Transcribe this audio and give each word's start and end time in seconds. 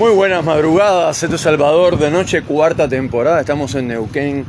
Muy 0.00 0.12
buenas 0.12 0.42
madrugadas, 0.42 1.22
esto 1.22 1.36
es 1.36 1.42
Salvador 1.42 1.98
de 1.98 2.10
noche, 2.10 2.40
cuarta 2.40 2.88
temporada, 2.88 3.38
estamos 3.38 3.74
en 3.74 3.88
Neuquén 3.88 4.46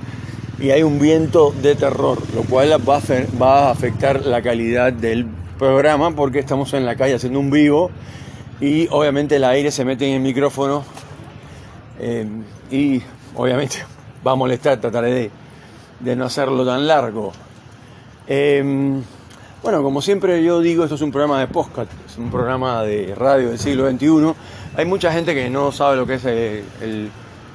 y 0.61 0.69
hay 0.69 0.81
un 0.81 0.97
viento 0.97 1.53
de 1.61 1.75
terror, 1.75 2.19
lo 2.33 2.43
cual 2.43 2.71
va 2.87 3.65
a, 3.65 3.69
afectar 3.69 4.25
la 4.25 4.41
calidad 4.41 4.93
del 4.93 5.25
programa 5.59 6.15
porque 6.15 6.39
estamos 6.39 6.73
en 6.73 6.85
la 6.85 6.95
calle 6.95 7.15
haciendo 7.15 7.37
un 7.37 7.51
vivo 7.51 7.91
y 8.61 8.87
obviamente 8.91 9.35
el 9.35 9.43
aire 9.43 9.71
se 9.71 9.83
mete 9.83 10.07
en 10.07 10.13
el 10.13 10.21
micrófono 10.21 10.85
eh, 11.99 12.25
y 12.71 13.01
obviamente 13.35 13.79
va 14.25 14.31
a 14.31 14.35
molestar, 14.35 14.79
trataré 14.79 15.11
de, 15.11 15.31
de 15.99 16.15
no 16.15 16.23
hacerlo 16.23 16.65
tan 16.65 16.87
largo. 16.87 17.33
Eh, 18.25 18.63
bueno, 19.61 19.83
como 19.83 20.01
siempre 20.01 20.41
yo 20.43 20.61
digo, 20.61 20.85
esto 20.85 20.95
es 20.95 21.01
un 21.01 21.11
programa 21.11 21.41
de 21.41 21.47
podcast, 21.47 21.91
es 22.07 22.17
un 22.17 22.31
programa 22.31 22.83
de 22.83 23.13
radio 23.15 23.49
del 23.49 23.59
siglo 23.59 23.91
XXI. 23.91 24.33
Hay 24.75 24.85
mucha 24.85 25.11
gente 25.11 25.33
que 25.33 25.49
no 25.49 25.71
sabe 25.71 25.97
lo 25.97 26.07
que 26.07 26.13
es 26.15 26.25
el, 26.25 27.11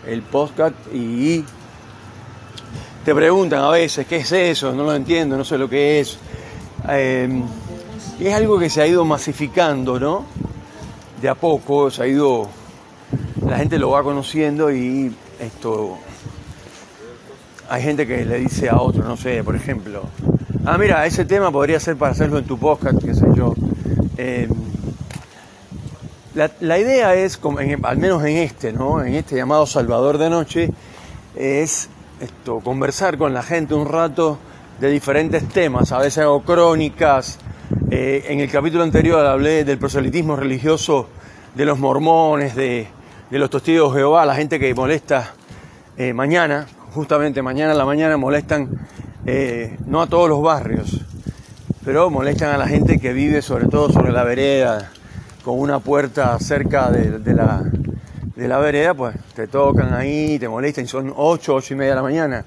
el- 0.07 0.23
podcast 0.23 0.75
y 0.93 1.45
te 3.05 3.15
preguntan 3.15 3.61
a 3.65 3.71
veces, 3.71 4.07
¿qué 4.07 4.17
es 4.17 4.33
eso? 4.33 4.73
No 4.73 4.85
lo 4.85 4.95
entiendo, 4.95 5.37
no 5.37 5.45
sé 5.45 5.57
lo 5.59 5.69
que 5.69 6.01
es. 6.01 6.19
Y 8.19 8.27
es 8.27 8.35
algo 8.35 8.59
que 8.59 8.69
se 8.71 8.83
ha 8.83 8.87
ido 8.87 9.05
masificando, 9.05 9.99
¿no? 9.99 10.25
De 11.21 11.29
a 11.29 11.35
poco, 11.35 11.91
se 11.91 12.03
ha 12.03 12.07
ido, 12.07 12.49
la 13.47 13.59
gente 13.59 13.79
lo 13.79 13.91
va 13.91 14.03
conociendo 14.03 14.71
y 14.71 15.15
esto, 15.41 15.97
hay 17.69 17.83
gente 17.83 18.07
que 18.07 18.25
le 18.25 18.39
dice 18.39 18.69
a 18.69 18.77
otro, 18.81 19.03
no 19.03 19.17
sé, 19.17 19.43
por 19.43 19.57
ejemplo, 19.57 20.03
ah, 20.65 20.77
mira, 20.79 21.05
ese 21.07 21.25
tema 21.25 21.51
podría 21.51 21.81
ser 21.81 21.97
para 21.97 22.13
hacerlo 22.13 22.39
en 22.39 22.45
tu 22.45 22.59
podcast, 22.59 23.03
qué 23.03 23.15
sé 23.15 23.27
yo. 23.35 23.55
Eh, 24.19 24.49
la, 26.61 26.79
idea 26.79 27.15
es, 27.15 27.41
en- 27.59 27.85
al 27.85 27.97
menos 27.97 28.23
en 28.25 28.37
este, 28.37 28.73
¿no? 28.73 29.03
En 29.03 29.15
este 29.15 29.37
llamado 29.37 29.67
Salvador 29.67 30.19
de 30.19 30.29
Noche, 30.29 30.71
es 31.35 31.89
esto, 32.21 32.61
conversar 32.61 33.17
con 33.17 33.33
la 33.33 33.43
gente 33.43 33.75
un 33.75 33.89
rato 33.89 34.39
de 34.79 34.91
diferentes 34.91 35.49
temas. 35.49 35.93
A 35.93 35.99
veces 35.99 36.19
hago 36.19 36.43
crónicas. 36.43 37.39
Eh, 37.91 38.25
en 38.29 38.41
el 38.41 38.51
capítulo 38.51 38.83
anterior 38.83 39.25
hablé 39.25 39.65
del 39.65 39.79
proselitismo 39.79 40.37
religioso 40.37 41.09
de 41.55 41.65
los 41.65 41.79
mormones, 41.79 42.55
de, 42.55 42.87
los 43.31 43.49
testigos 43.51 43.95
de 43.95 44.01
Jehová, 44.01 44.27
la 44.27 44.35
gente 44.35 44.61
que 44.61 44.73
molesta 44.75 45.33
eh, 45.97 46.13
mañana, 46.13 46.67
justamente 46.93 47.41
mañana 47.43 47.73
a 47.73 47.75
la 47.75 47.87
mañana 47.87 48.17
molestan 48.17 48.69
eh, 49.25 49.77
no 49.87 50.03
a 50.03 50.07
todos 50.07 50.29
los 50.29 50.43
barrios, 50.43 51.01
pero 51.85 52.11
molestan 52.11 52.51
a 52.55 52.59
la 52.59 52.69
gente 52.69 53.01
que 53.01 53.13
vive 53.13 53.41
sobre 53.41 53.67
todo 53.69 53.91
sobre 53.91 54.13
la 54.13 54.23
vereda, 54.23 54.93
con 55.47 55.61
una 55.61 55.79
puerta 55.79 56.37
cerca 56.41 56.91
de, 56.91 57.33
la, 57.33 57.63
de 58.35 58.49
la 58.49 58.59
vereda, 58.59 58.95
pues 58.95 59.15
te 59.33 59.47
tocan 59.47 59.95
ahí, 59.95 60.41
te 60.41 60.49
molestan, 60.49 60.87
y 60.87 60.89
son 60.89 61.13
8, 61.15 61.55
8 61.55 61.75
y 61.75 61.77
media 61.77 61.91
de 61.91 61.95
la 61.95 62.03
mañana. 62.03 62.45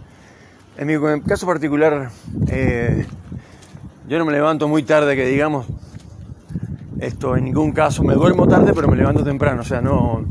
En 0.77 0.85
mi 0.85 1.21
caso 1.21 1.47
particular, 1.47 2.09
eh, 2.49 3.05
yo 4.05 4.19
no 4.19 4.25
me 4.25 4.33
levanto 4.33 4.67
muy 4.67 4.83
tarde, 4.83 5.15
que 5.15 5.25
digamos, 5.27 5.65
esto 6.99 7.37
en 7.37 7.45
ningún 7.45 7.71
caso, 7.71 8.03
me 8.03 8.15
duermo 8.15 8.49
tarde, 8.49 8.73
pero 8.75 8.89
me 8.89 8.97
levanto 8.97 9.23
temprano, 9.23 9.61
o 9.61 9.65
sea, 9.65 9.79
no... 9.79 10.25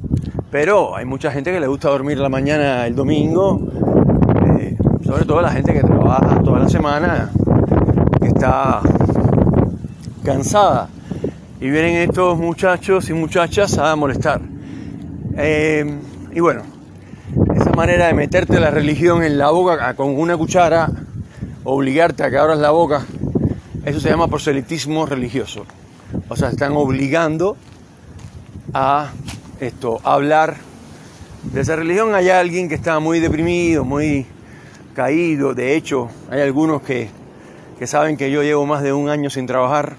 Pero 0.51 0.95
hay 0.95 1.07
mucha 1.07 1.31
gente 1.31 1.51
que 1.51 1.61
le 1.61 1.69
gusta 1.69 1.89
dormir 1.89 2.19
la 2.19 2.29
mañana 2.29 2.87
el 2.87 2.95
domingo, 2.95 3.63
eh, 4.61 4.77
sobre 5.07 5.25
todo 5.25 5.41
la 5.41 5.53
gente 5.53 5.73
que 5.73 5.81
trabaja 5.81 6.43
toda 6.43 6.59
la 6.59 6.69
semana, 6.69 7.31
que 8.21 8.27
está 8.27 8.83
cansada. 10.23 10.91
Y 11.61 11.71
vienen 11.71 11.97
estos 11.97 12.39
muchachos 12.39 13.11
y 13.11 13.15
muchachas 13.15 13.79
a 13.79 13.97
molestar. 13.97 14.41
Eh, 15.37 15.85
y 16.33 16.39
bueno, 16.39 16.63
esa 17.57 17.73
manera 17.73 18.07
de 18.07 18.15
meterte 18.15 18.61
la 18.61 18.71
religión 18.71 19.25
en 19.25 19.39
la 19.39 19.51
boca 19.51 19.93
con 19.95 20.17
una 20.17 20.37
cuchara, 20.37 20.89
obligarte 21.65 22.23
a 22.23 22.31
que 22.31 22.39
abras 22.39 22.61
la 22.61 22.71
boca, 22.71 23.05
eso 23.85 23.99
se 23.99 24.09
llama 24.09 24.29
proselitismo 24.29 25.05
religioso. 25.05 25.67
O 26.29 26.37
sea, 26.37 26.51
están 26.51 26.75
obligando 26.77 27.57
a 28.73 29.11
esto, 29.59 30.01
a 30.05 30.15
hablar 30.15 30.59
de 31.53 31.61
esa 31.61 31.75
religión. 31.75 32.15
Hay 32.15 32.29
alguien 32.29 32.69
que 32.69 32.77
está 32.77 33.01
muy 33.01 33.19
deprimido, 33.19 33.85
muy 33.85 34.27
caído. 34.95 35.55
De 35.55 35.75
hecho, 35.75 36.09
hay 36.31 36.41
algunos 36.41 36.83
que, 36.83 37.09
que 37.81 37.89
saben 37.89 38.17
que 38.17 38.31
yo 38.31 38.45
llevo 38.45 38.65
más 38.65 38.85
de 38.85 38.93
un 38.93 39.09
año 39.09 39.29
sin 39.29 39.49
trabajar 39.49 39.97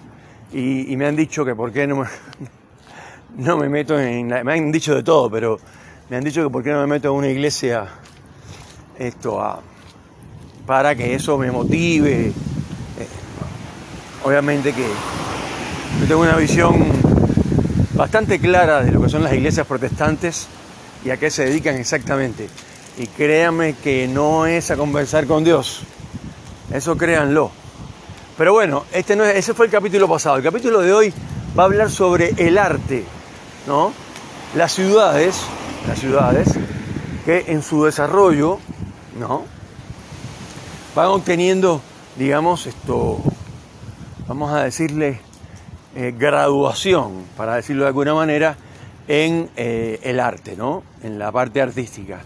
y, 0.52 0.96
me 0.98 1.06
han 1.06 1.16
dicho 1.16 1.46
que 1.46 1.56
por 1.56 1.72
qué 1.72 1.88
no 3.38 3.58
me, 3.58 3.70
meto 3.70 4.00
en 4.00 4.30
la- 4.30 4.44
me 4.44 4.54
han 4.54 4.72
dicho 4.72 4.96
de 4.96 5.04
todo, 5.04 5.30
pero 5.30 5.60
me 6.10 6.18
han 6.18 6.24
dicho 6.24 6.44
que 6.44 6.50
por 6.50 6.64
qué 6.64 6.72
no 6.72 6.82
me 6.82 6.88
meto 6.88 7.10
en 7.10 7.16
una 7.16 7.28
iglesia 7.28 7.88
esto 8.98 9.62
para 10.66 10.96
que 10.96 11.16
eso 11.16 11.38
me 11.38 11.52
motive. 11.52 12.28
Eh, 12.28 12.34
obviamente 14.24 14.74
que 14.74 14.86
yo 16.02 16.08
tengo 16.08 16.22
una 16.22 16.36
visión 16.36 16.92
bastante 17.96 18.40
clara 18.40 18.84
de 18.84 18.92
lo 18.92 19.02
que 19.02 19.10
son 19.10 19.24
las 19.24 19.34
iglesias 19.34 19.66
protestantes 19.68 20.48
y 21.04 21.10
a 21.10 21.18
qué 21.18 21.30
se 21.30 21.46
dedican 21.46 21.76
exactamente. 21.76 22.50
Y 22.98 23.08
créanme 23.08 23.76
que 23.76 24.08
no 24.08 24.46
es 24.46 24.72
a 24.72 24.78
conversar 24.78 25.26
con 25.26 25.44
Dios. 25.44 25.82
Eso 26.74 26.98
créanlo. 26.98 27.52
Pero 28.40 28.54
bueno, 28.54 28.86
este 28.94 29.18
no 29.18 29.26
es- 29.26 29.36
ese 29.36 29.54
fue 29.54 29.66
el 29.66 29.72
capítulo 29.72 30.08
pasado. 30.08 30.38
El 30.38 30.44
capítulo 30.44 30.80
de 30.80 30.94
hoy 30.94 31.14
va 31.60 31.64
a 31.64 31.66
hablar 31.66 31.92
sobre 31.92 32.34
el 32.38 32.58
arte, 32.58 33.04
¿no? 33.68 33.92
Las 34.56 34.72
ciudades, 34.72 35.42
las 35.86 36.00
ciudades 36.00 36.48
que 37.26 37.44
en 37.50 37.62
su 37.62 37.84
desarrollo, 37.84 38.60
¿no? 39.20 39.44
Van 40.96 41.08
obteniendo, 41.08 41.82
digamos, 42.16 42.66
esto, 42.66 43.20
vamos 44.26 44.54
a 44.54 44.64
decirle, 44.64 45.20
eh, 45.98 46.16
graduación, 46.18 47.26
para 47.36 47.56
decirlo 47.56 47.84
de 47.84 47.88
alguna 47.90 48.14
manera, 48.14 48.56
en 49.10 49.50
eh, 49.58 50.00
el 50.04 50.18
arte, 50.22 50.56
¿no? 50.56 50.84
En 51.04 51.20
la 51.20 51.30
parte 51.34 51.62
artística. 51.62 52.22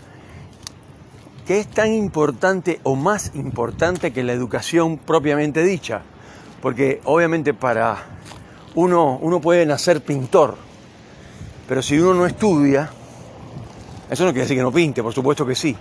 ¿Qué 1.46 1.60
es 1.60 1.68
tan 1.68 1.92
importante 1.92 2.80
o 2.84 2.96
más 2.96 3.32
importante 3.36 4.14
que 4.14 4.24
la 4.24 4.32
educación 4.32 4.98
propiamente 4.98 5.62
dicha? 5.62 6.02
Porque 6.62 7.02
obviamente 7.04 7.54
para 7.54 7.98
uno, 8.76 9.20
uno 9.22 9.42
puede 9.42 9.66
nacer 9.66 10.00
pintor, 10.02 10.56
pero 11.68 11.82
si 11.82 12.00
uno 12.00 12.14
no 12.14 12.26
estudia, 12.26 12.90
eso 14.10 14.24
no 14.24 14.30
quiere 14.32 14.44
decir 14.44 14.56
que 14.56 14.64
no 14.64 14.72
pinte, 14.72 15.04
por 15.04 15.14
supuesto 15.14 15.46
que 15.46 15.54
sí. 15.54 15.76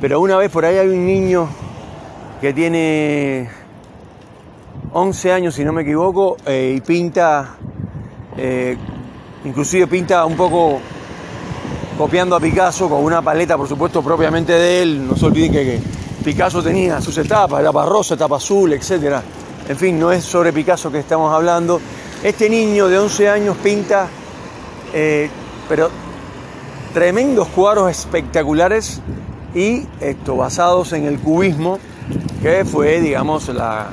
Pero 0.00 0.20
una 0.20 0.36
vez 0.36 0.48
por 0.52 0.64
ahí 0.64 0.76
hay 0.76 0.88
un 0.88 1.04
niño 1.04 1.48
que 2.40 2.52
tiene 2.52 3.48
11 4.92 5.32
años, 5.32 5.56
si 5.56 5.64
no 5.64 5.72
me 5.72 5.82
equivoco, 5.82 6.36
eh, 6.46 6.74
y 6.76 6.80
pinta, 6.80 7.56
eh, 8.36 8.76
inclusive 9.44 9.88
pinta 9.88 10.24
un 10.24 10.36
poco 10.36 10.80
copiando 11.96 12.36
a 12.36 12.40
Picasso 12.40 12.88
con 12.88 13.02
una 13.02 13.22
paleta, 13.22 13.56
por 13.56 13.68
supuesto, 13.68 14.02
propiamente 14.02 14.52
de 14.52 14.82
él. 14.82 15.06
No 15.06 15.16
se 15.16 15.26
olviden 15.26 15.52
que, 15.52 15.80
Picasso 16.24 16.62
tenía 16.62 17.02
sus 17.02 17.18
etapas, 17.18 17.60
etapa 17.60 17.84
rosa, 17.84 18.14
etapa 18.14 18.36
azul, 18.36 18.72
etc. 18.72 19.20
En 19.68 19.76
fin, 19.76 19.98
no 19.98 20.10
es 20.10 20.24
sobre 20.24 20.52
Picasso 20.54 20.90
que 20.90 20.98
estamos 20.98 21.32
hablando. 21.32 21.80
Este 22.22 22.48
niño 22.48 22.88
de 22.88 22.98
11 22.98 23.28
años 23.28 23.56
pinta, 23.62 24.08
eh, 24.94 25.28
pero 25.68 25.90
tremendos 26.94 27.48
cuadros 27.48 27.90
espectaculares 27.90 29.02
y 29.54 29.86
esto, 30.00 30.36
basados 30.36 30.94
en 30.94 31.04
el 31.04 31.18
cubismo, 31.18 31.78
que 32.40 32.64
fue, 32.64 33.00
digamos, 33.00 33.48
la, 33.48 33.88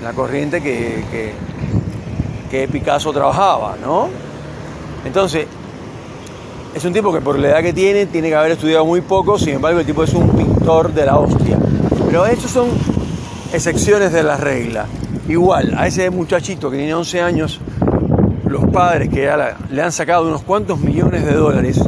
la 0.00 0.12
corriente 0.12 0.62
que, 0.62 1.04
que, 1.10 1.32
que 2.48 2.68
Picasso 2.68 3.12
trabajaba, 3.12 3.76
¿no? 3.82 4.08
Entonces, 5.04 5.48
es 6.74 6.84
un 6.84 6.92
tipo 6.92 7.12
que 7.12 7.20
por 7.20 7.38
la 7.38 7.48
edad 7.48 7.62
que 7.62 7.72
tiene, 7.72 8.06
tiene 8.06 8.28
que 8.28 8.34
haber 8.34 8.52
estudiado 8.52 8.84
muy 8.84 9.02
poco, 9.02 9.38
sin 9.38 9.50
embargo 9.50 9.80
el 9.80 9.86
tipo 9.86 10.02
es 10.04 10.14
un 10.14 10.30
pintor 10.30 10.92
de 10.92 11.06
la 11.06 11.18
hostia. 11.18 11.58
Pero 12.06 12.26
estos 12.26 12.50
son 12.50 12.68
excepciones 13.52 14.12
de 14.12 14.22
la 14.22 14.36
regla. 14.36 14.86
Igual, 15.28 15.74
a 15.76 15.86
ese 15.86 16.10
muchachito 16.10 16.70
que 16.70 16.78
tiene 16.78 16.94
11 16.94 17.20
años, 17.20 17.60
los 18.46 18.66
padres 18.66 19.08
que 19.08 19.30
le 19.70 19.82
han 19.82 19.92
sacado 19.92 20.26
unos 20.26 20.42
cuantos 20.42 20.80
millones 20.80 21.24
de 21.24 21.32
dólares 21.34 21.80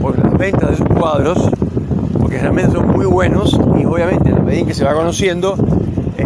por 0.00 0.18
las 0.18 0.36
ventas 0.38 0.70
de 0.70 0.76
sus 0.76 0.86
cuadros, 0.86 1.50
porque 2.20 2.38
realmente 2.38 2.72
son 2.72 2.88
muy 2.88 3.06
buenos 3.06 3.58
y 3.78 3.84
obviamente 3.84 4.28
en 4.30 4.36
la 4.36 4.42
medida 4.42 4.66
que 4.66 4.74
se 4.74 4.84
va 4.84 4.94
conociendo, 4.94 5.56
eh, 6.16 6.24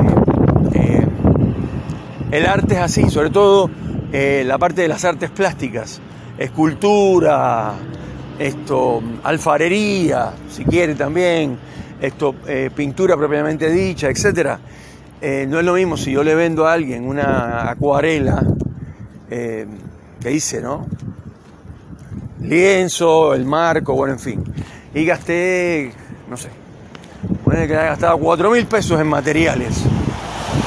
eh, 0.75 1.07
el 2.31 2.47
arte 2.47 2.75
es 2.75 2.81
así, 2.81 3.11
sobre 3.11 3.31
todo 3.31 3.71
eh, 4.13 4.45
la 4.47 4.59
parte 4.59 4.83
de 4.83 4.89
las 4.89 5.05
artes 5.05 5.31
plásticas, 5.31 6.01
escultura, 6.39 7.75
esto, 8.39 9.03
alfarería, 9.23 10.33
si 10.51 10.65
quiere 10.65 10.95
también, 10.95 11.59
esto, 12.01 12.35
eh, 12.47 12.71
pintura 12.75 13.17
propiamente 13.17 13.71
dicha, 13.71 14.09
etcétera. 14.09 14.59
Eh, 15.21 15.47
no 15.49 15.59
es 15.59 15.65
lo 15.65 15.75
mismo 15.75 15.97
si 15.97 16.13
yo 16.13 16.23
le 16.23 16.35
vendo 16.35 16.67
a 16.67 16.73
alguien 16.73 17.07
una 17.07 17.71
acuarela 17.71 18.43
eh, 19.31 19.67
que 20.21 20.33
hice, 20.33 20.61
¿no? 20.61 20.87
lienzo, 22.45 23.35
el 23.35 23.45
marco, 23.45 23.95
bueno, 23.95 24.15
en 24.15 24.21
fin. 24.21 24.45
Y 24.95 25.05
gasté, 25.05 25.93
no 26.29 26.37
sé, 26.37 26.49
bueno, 27.45 27.67
que 27.67 27.75
gastado 27.75 28.19
4 28.19 28.51
mil 28.51 28.67
pesos 28.67 29.01
en 29.01 29.07
materiales 29.07 29.83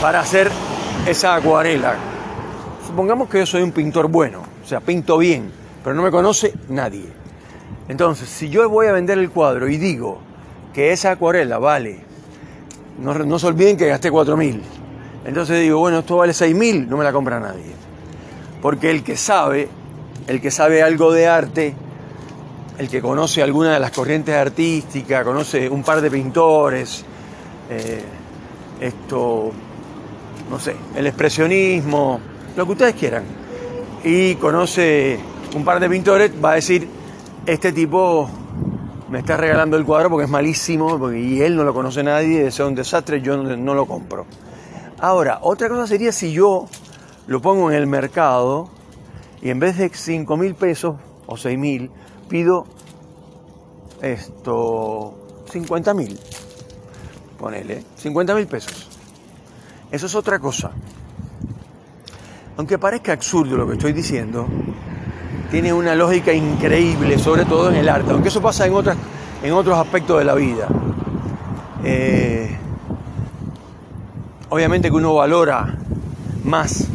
para 0.02 0.20
hacer 0.20 0.50
esa 1.06 1.36
acuarela. 1.36 1.96
Supongamos 2.86 3.30
que 3.30 3.40
yo 3.40 3.46
soy 3.46 3.62
un 3.62 3.72
pintor 3.72 4.08
bueno, 4.08 4.42
o 4.64 4.68
sea, 4.68 4.80
pinto 4.80 5.18
bien, 5.18 5.52
pero 5.84 5.96
no 5.96 6.02
me 6.02 6.12
conoce 6.12 6.54
nadie. 6.70 7.17
Entonces, 7.90 8.30
si 8.30 8.50
yo 8.50 8.70
voy 8.70 8.88
a 8.88 8.92
vender 8.92 9.18
el 9.18 9.30
cuadro 9.30 9.70
y 9.70 9.78
digo 9.78 10.20
que 10.74 10.92
esa 10.92 11.12
acuarela 11.12 11.58
vale, 11.58 12.00
no, 13.00 13.40
se 13.40 13.48
olviden 13.48 13.78
que 13.78 13.88
gasté 13.88 14.12
4 14.12 14.36
mil. 14.36 14.62
Entonces 15.26 15.62
digo, 15.62 15.80
bueno, 15.80 16.00
esto 16.00 16.18
vale 16.18 16.34
6 16.34 16.56
mil, 16.56 16.90
no 16.90 16.98
me 16.98 17.04
la 17.04 17.14
compra 17.14 17.40
nadie. 17.40 17.74
Porque 18.62 18.92
el 18.92 19.04
que 19.04 19.16
sabe, 19.16 19.70
el 20.28 20.42
que 20.42 20.52
sabe 20.52 20.82
algo 20.82 21.12
de 21.14 21.28
arte, 21.28 21.76
el 22.78 22.90
que 22.90 23.02
conoce 23.02 23.42
alguna 23.42 23.74
de 23.74 23.80
las 23.80 23.92
corrientes 23.92 24.36
artísticas, 24.36 25.24
conoce 25.24 25.70
un 25.70 25.84
par 25.84 26.02
de 26.02 26.12
pintores, 26.12 27.06
eh, 27.70 28.04
esto, 28.82 29.52
no 30.50 30.60
sé, 30.60 30.76
el 30.96 31.08
expresionismo, 31.08 32.20
lo 32.56 32.66
que 32.66 32.72
ustedes 32.72 32.96
quieran, 32.96 33.24
y 34.04 34.36
conoce 34.36 35.20
un 35.56 35.64
par 35.64 35.80
de 35.80 35.90
pintores, 35.90 36.32
va 36.44 36.52
a 36.52 36.56
decir, 36.56 36.88
este 37.48 37.72
tipo 37.72 38.30
me 39.10 39.20
está 39.20 39.38
regalando 39.38 39.78
el 39.78 39.86
cuadro 39.86 40.10
porque 40.10 40.26
es 40.26 40.30
malísimo 40.30 41.12
y 41.14 41.42
él 41.42 41.56
no 41.56 41.64
lo 41.64 41.74
conoce 41.74 42.04
nadie, 42.04 42.46
es 42.46 42.60
un 42.60 42.76
desastre, 42.76 43.22
yo 43.22 43.38
no, 43.38 43.74
lo 43.74 43.86
compro. 43.86 44.26
Ahora, 45.00 45.40
otra 45.42 45.70
cosa 45.70 45.88
sería 45.88 46.12
si 46.12 46.34
yo 46.34 46.68
lo 47.26 47.42
pongo 47.42 47.72
en 47.72 47.78
el 47.78 47.88
mercado 47.88 48.70
y 49.42 49.50
en 49.50 49.60
vez 49.60 49.78
de 49.78 49.90
5 49.90 50.36
mil 50.36 50.56
pesos 50.56 50.98
o 51.26 51.38
6 51.38 51.58
mil, 51.58 51.90
pido 52.28 52.68
esto 54.02 55.18
50 55.50 55.94
mil. 55.94 56.20
Ponele, 57.40 57.82
50 57.96 58.36
mil 58.36 58.48
pesos. 58.48 58.90
Eso 59.90 60.06
es 60.06 60.16
otra 60.16 60.40
cosa. 60.40 60.72
Aunque 62.58 62.78
parezca 62.78 63.14
absurdo 63.14 63.56
lo 63.56 63.66
que 63.68 63.74
estoy 63.74 63.94
diciendo, 63.94 64.48
tiene 65.50 65.74
una 65.74 65.96
lógica 65.96 66.34
increíble, 66.34 67.18
sobre 67.20 67.46
todo 67.46 67.70
en 67.70 67.76
el 67.78 67.90
arte, 67.90 68.12
aunque 68.12 68.30
eso 68.30 68.42
pasa 68.42 68.66
en, 68.66 68.74
otras, 68.74 68.98
en 69.44 69.54
otros 69.54 69.78
aspectos 69.78 70.20
de 70.20 70.26
la 70.26 70.34
vida. 70.36 70.68
Eh, 71.84 72.58
obviamente 74.50 74.90
que 74.90 74.96
uno 74.96 75.14
valora 75.14 75.76
más 76.44 76.88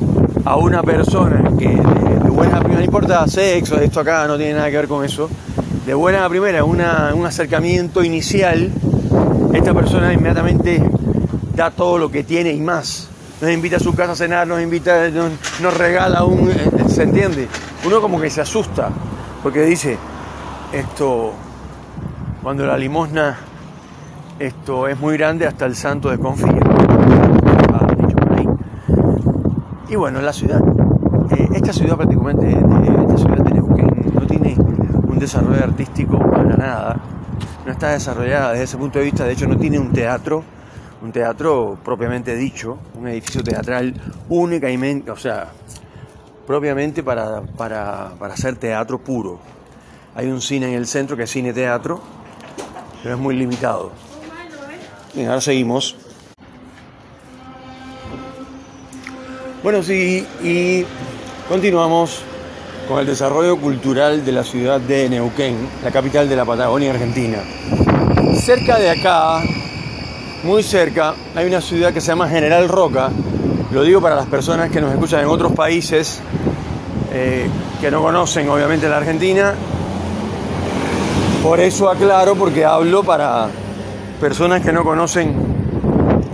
a 0.45 0.57
una 0.57 0.83
persona 0.83 1.51
que 1.59 1.69
de 1.69 2.31
buena 2.31 2.59
primera, 2.59 2.81
no 2.81 2.85
importa 2.85 3.27
sexo, 3.27 3.79
esto 3.79 4.01
acá 4.01 4.27
no 4.27 4.37
tiene 4.37 4.55
nada 4.55 4.71
que 4.71 4.77
ver 4.77 4.89
con 4.89 5.05
eso, 5.05 5.29
de 5.87 5.95
buena 5.95 6.29
primera, 6.29 6.65
un 6.65 6.81
acercamiento 7.27 8.05
inicial, 8.05 8.71
esta 9.53 9.75
persona 9.75 10.13
inmediatamente 10.13 10.83
da 11.55 11.71
todo 11.71 11.99
lo 11.99 12.11
que 12.11 12.25
tiene 12.25 12.53
y 12.53 12.61
más. 12.61 13.12
Nos 13.43 13.51
invita 13.51 13.75
a 13.75 13.81
su 13.81 13.93
casa 13.93 14.13
a 14.13 14.15
cenar, 14.15 14.47
nos 14.47 14.63
invita, 14.63 15.11
nos 15.11 15.77
regala 15.77 16.23
un... 16.23 16.49
Eh, 16.49 16.71
¿Se 16.87 17.03
entiende? 17.03 17.49
uno 17.85 18.01
como 18.01 18.21
que 18.21 18.31
se 18.31 18.41
asusta, 18.41 18.89
porque 19.43 19.63
dice, 19.63 19.99
esto, 20.73 21.33
cuando 22.41 22.65
la 22.65 22.79
limosna 22.79 23.37
esto 24.39 24.87
es 24.87 24.97
muy 25.01 25.17
grande, 25.17 25.49
hasta 25.49 25.67
el 25.67 25.75
santo 25.75 26.11
desconfía. 26.11 26.61
Y 29.89 29.97
bueno, 29.97 30.21
la 30.21 30.33
ciudad, 30.33 30.61
eh, 31.37 31.49
esta 31.53 31.73
ciudad 31.73 31.97
prácticamente, 31.97 32.49
esta 32.49 33.17
ciudad 33.17 33.39
no 33.39 34.27
tiene 34.29 34.55
un 34.57 35.19
desarrollo 35.19 35.65
artístico 35.65 36.17
para 36.17 36.45
nada, 36.57 36.97
no 37.67 37.73
está 37.73 37.89
desarrollada 37.89 38.53
desde 38.53 38.65
ese 38.65 38.77
punto 38.77 39.01
de 39.01 39.07
vista, 39.07 39.25
de 39.25 39.33
hecho 39.33 39.49
no 39.49 39.57
tiene 39.57 39.81
un 39.81 39.91
teatro, 39.91 40.45
un 41.03 41.11
teatro 41.11 41.79
propiamente 41.85 42.37
dicho, 42.37 42.79
un 42.95 43.09
edificio 43.09 43.43
teatral 43.43 43.93
únicamente, 44.29 45.11
o 45.11 45.17
sea, 45.17 45.49
propiamente 46.47 47.03
para, 47.03 47.43
hacer 48.21 48.57
teatro 48.57 48.99
puro. 48.99 49.41
Hay 50.15 50.29
un 50.29 50.41
cine 50.41 50.69
en 50.69 50.75
el 50.75 50.87
centro 50.87 51.17
que 51.17 51.25
es 51.25 51.31
cine 51.31 51.53
teatro, 51.53 52.01
pero 53.03 53.17
es 53.17 53.21
muy 53.21 53.37
limitado. 53.37 53.91
Bien, 55.15 55.29
ahora 55.29 55.41
seguimos. 55.41 55.97
Bueno, 59.63 59.83
sí, 59.83 60.27
y 60.43 60.85
continuamos 61.49 62.23
con 62.89 63.01
el 63.01 63.07
desarrollo 63.07 63.59
cultural 63.59 64.25
de 64.25 64.33
la 64.33 64.45
ciudad 64.45 64.81
de 64.81 65.09
Neuquén, 65.09 65.57
la 65.83 65.91
capital 65.91 66.29
de 66.29 66.37
la 66.37 66.45
Patagonia 66.45 66.93
Argentina. 66.93 67.39
Cerca 68.35 68.79
de 68.79 68.91
acá, 68.91 69.43
muy 70.43 70.63
cerca, 70.63 71.15
hay 71.35 71.47
una 71.47 71.61
ciudad 71.61 71.93
que 71.93 72.01
se 72.01 72.09
llama 72.09 72.29
General 72.29 72.69
Roca, 72.69 73.11
lo 73.71 73.83
digo 73.83 74.01
para 74.01 74.17
las 74.17 74.27
personas 74.27 74.71
que 74.71 74.81
nos 74.81 74.93
escuchan 74.93 75.21
en 75.21 75.27
otros 75.27 75.53
países 75.53 76.21
eh, 77.13 77.49
que 77.81 77.91
no 77.91 78.03
conocen 78.03 78.49
obviamente 78.49 78.89
la 78.89 78.97
Argentina. 78.97 79.55
Por 81.43 81.61
eso 81.61 81.89
aclaro, 81.89 82.35
porque 82.35 82.65
hablo 82.65 83.03
para 83.03 83.49
personas 84.21 84.63
que 84.63 84.73
no 84.73 84.85
conocen 84.85 85.35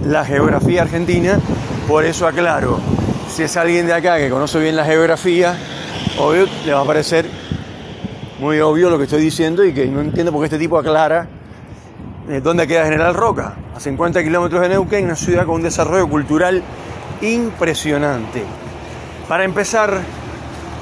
la 0.05 0.25
geografía 0.25 0.83
argentina. 0.83 1.39
Por 1.87 2.05
eso 2.05 2.27
aclaro, 2.27 2.79
si 3.29 3.43
es 3.43 3.57
alguien 3.57 3.87
de 3.87 3.95
acá 3.95 4.19
que 4.19 4.31
conoce 4.31 4.59
bien 4.59 4.77
la 4.77 4.85
geografía, 4.85 5.55
obvio 6.19 6.47
le 6.65 6.73
va 6.73 6.81
a 6.81 6.85
parecer 6.85 7.27
muy 8.39 8.61
obvio 8.61 8.91
lo 8.91 8.99
que 8.99 9.05
estoy 9.05 9.23
diciendo 9.23 9.65
y 9.65 9.73
que 9.73 9.87
no 9.87 10.01
entiendo 10.01 10.33
por 10.33 10.41
qué 10.43 10.47
este 10.47 10.59
tipo 10.59 10.79
aclara 10.79 11.27
eh, 12.29 12.41
dónde 12.43 12.67
queda 12.67 12.85
General 12.85 13.15
Roca, 13.15 13.55
a 13.79 13.81
50 13.81 14.25
kilómetros 14.25 14.61
de 14.61 14.71
Neuquén, 14.71 15.05
una 15.05 15.15
ciudad 15.15 15.47
con 15.47 15.55
un 15.55 15.63
desarrollo 15.63 16.09
cultural 16.09 16.65
impresionante. 17.23 18.43
Para 19.29 19.45
empezar, 19.45 20.01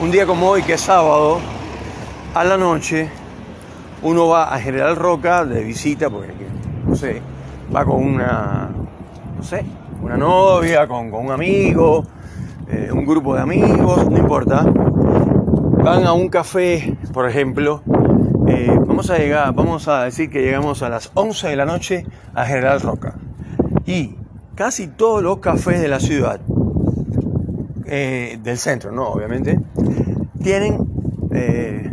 un 0.01 0.11
día 0.11 0.25
como 0.25 0.49
hoy, 0.49 0.63
que 0.63 0.73
es 0.73 0.81
sábado, 0.81 1.39
a 2.35 2.43
la 2.43 2.57
noche, 2.57 3.11
uno 4.01 4.29
va 4.29 4.45
a 4.45 4.59
General 4.59 4.97
Roca 4.97 5.45
de 5.45 5.63
visita, 5.63 6.09
porque, 6.09 6.33
no 6.87 6.97
sé, 6.97 7.21
va 7.75 7.85
con 7.85 8.03
una, 8.03 8.71
no 9.37 9.43
sé, 9.43 9.63
una 10.01 10.17
novia, 10.17 10.89
con, 10.89 11.13
un 11.13 11.31
amigo, 11.31 12.03
eh, 12.67 12.89
un 12.91 13.05
grupo 13.05 13.35
de 13.35 13.43
amigos, 13.43 14.09
no 14.09 14.17
importa. 14.17 14.65
Van 15.85 16.07
a 16.07 16.15
un 16.15 16.31
café, 16.31 16.97
por 17.13 17.29
ejemplo, 17.29 17.83
vamos 18.87 19.11
a 19.11 19.19
llegar, 19.19 19.55
vamos 19.55 19.89
a 19.89 20.05
decir 20.05 20.31
que 20.31 20.43
llegamos 20.43 20.83
a 20.83 20.89
las 20.89 21.11
11 21.15 21.49
de 21.49 21.57
la 21.57 21.65
noche 21.65 22.07
a 22.35 22.45
General 22.45 22.81
Roca. 22.81 23.15
Y 23.87 24.17
casi 24.55 24.89
todos 24.89 25.23
los 25.23 25.39
cafés 25.39 25.81
de 25.81 25.89
la 25.89 26.01
ciudad, 26.01 26.41
eh, 27.87 28.39
del 28.43 28.59
centro, 28.59 28.91
no, 28.91 29.09
obviamente, 29.09 29.61
tienen 30.43 30.79
eh, 31.31 31.91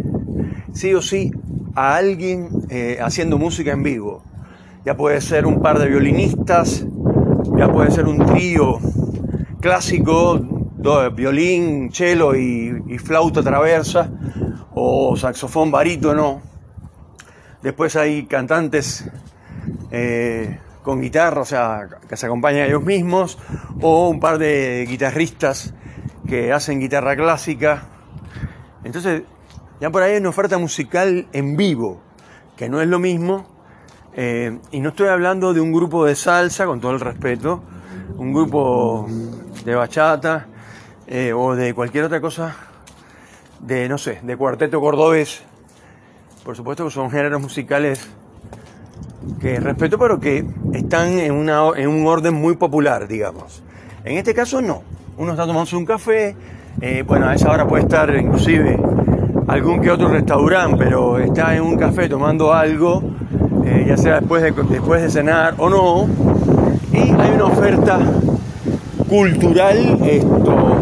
sí 0.74 0.94
o 0.94 1.02
sí 1.02 1.32
a 1.76 1.96
alguien 1.96 2.50
eh, 2.70 2.98
haciendo 3.02 3.38
música 3.38 3.72
en 3.72 3.84
vivo. 3.84 4.24
Ya 4.86 4.98
puede 4.98 5.22
ser 5.22 5.46
un 5.46 5.62
par 5.62 5.80
de 5.80 5.88
violinistas, 5.88 6.86
ya 7.58 7.72
puede 7.72 7.92
ser 7.92 8.06
un 8.06 8.26
trío 8.26 8.80
clásico, 9.62 10.42
violín, 11.16 11.90
cello 11.92 12.36
y, 12.36 12.98
flauta 12.98 13.42
traversa, 13.42 14.10
o 14.74 15.16
saxofón 15.16 15.72
barítono. 15.72 16.42
Después 17.64 17.96
hay 17.96 18.26
cantantes 18.26 19.10
con 20.84 21.02
guitarra, 21.02 21.42
o 21.42 21.46
sea, 21.46 21.88
que 22.08 22.18
se 22.18 22.26
acompañan 22.26 22.64
a 22.64 22.66
ellos 22.68 22.84
mismos, 22.84 23.40
o 23.82 24.10
un 24.10 24.20
par 24.20 24.38
de 24.38 24.86
guitarristas 24.88 25.74
que 26.28 26.52
hacen 26.52 26.80
guitarra 26.80 27.16
clásica. 27.16 27.86
Entonces, 28.84 29.24
ya 29.80 29.90
por 29.90 30.04
ahí 30.04 30.12
hay 30.14 30.20
una 30.20 30.30
oferta 30.30 30.58
musical 30.58 31.28
en 31.32 31.56
vivo, 31.56 32.02
que 32.56 32.70
no 32.70 32.82
es 32.82 32.88
lo 32.88 33.00
mismo. 33.00 33.48
Eh, 34.16 34.60
y 34.72 34.80
no 34.80 34.90
estoy 34.90 35.08
hablando 35.08 35.54
de 35.54 35.62
un 35.62 35.72
grupo 35.72 36.06
de 36.06 36.16
salsa, 36.16 36.66
con 36.66 36.80
todo 36.80 36.92
el 36.92 37.00
respeto, 37.00 37.64
un 38.18 38.32
grupo 38.32 39.08
de 39.66 39.74
bachata 39.74 40.48
eh, 41.08 41.34
o 41.34 41.56
de 41.56 41.74
cualquier 41.74 42.04
otra 42.04 42.22
cosa, 42.22 42.56
de 43.60 43.90
no 43.90 43.98
sé, 43.98 44.20
de 44.22 44.38
cuarteto 44.38 44.80
cordobés. 44.80 45.44
Por 46.44 46.58
supuesto 46.58 46.84
que 46.84 46.92
son 46.92 47.10
géneros 47.10 47.42
musicales 47.42 48.06
que 49.40 49.60
respeto, 49.62 49.98
pero 49.98 50.20
que 50.20 50.46
están 50.74 51.18
en, 51.18 51.32
un 51.32 52.06
orden 52.06 52.34
muy 52.34 52.58
popular, 52.58 53.08
digamos. 53.08 53.64
En 54.04 54.18
este 54.18 54.34
caso 54.34 54.62
no. 54.62 54.82
Uno 55.18 55.32
está 55.32 55.46
tomando 55.46 55.78
un 55.78 55.86
café, 55.86 56.36
eh, 56.82 57.04
bueno, 57.08 57.28
a 57.28 57.36
esa 57.36 57.50
hora 57.50 57.66
puede 57.66 57.84
estar 57.84 58.14
inclusive 58.14 58.78
algún 59.48 59.80
que 59.80 59.90
otro 59.90 60.10
restaurante, 60.10 60.76
pero 60.78 61.18
está 61.18 61.56
en 61.56 61.62
un 61.62 61.78
café 61.78 62.10
tomando 62.10 62.54
algo, 62.54 63.02
eh, 63.64 63.86
ya 63.88 63.96
sea 63.96 64.20
después 64.20 64.44
de, 64.44 64.52
después 64.52 65.02
de 65.02 65.10
cenar 65.10 65.54
o 65.58 65.70
no, 65.70 66.08
y 66.92 66.98
hay 66.98 67.32
una 67.36 67.46
oferta 67.46 68.00
cultural, 69.08 69.98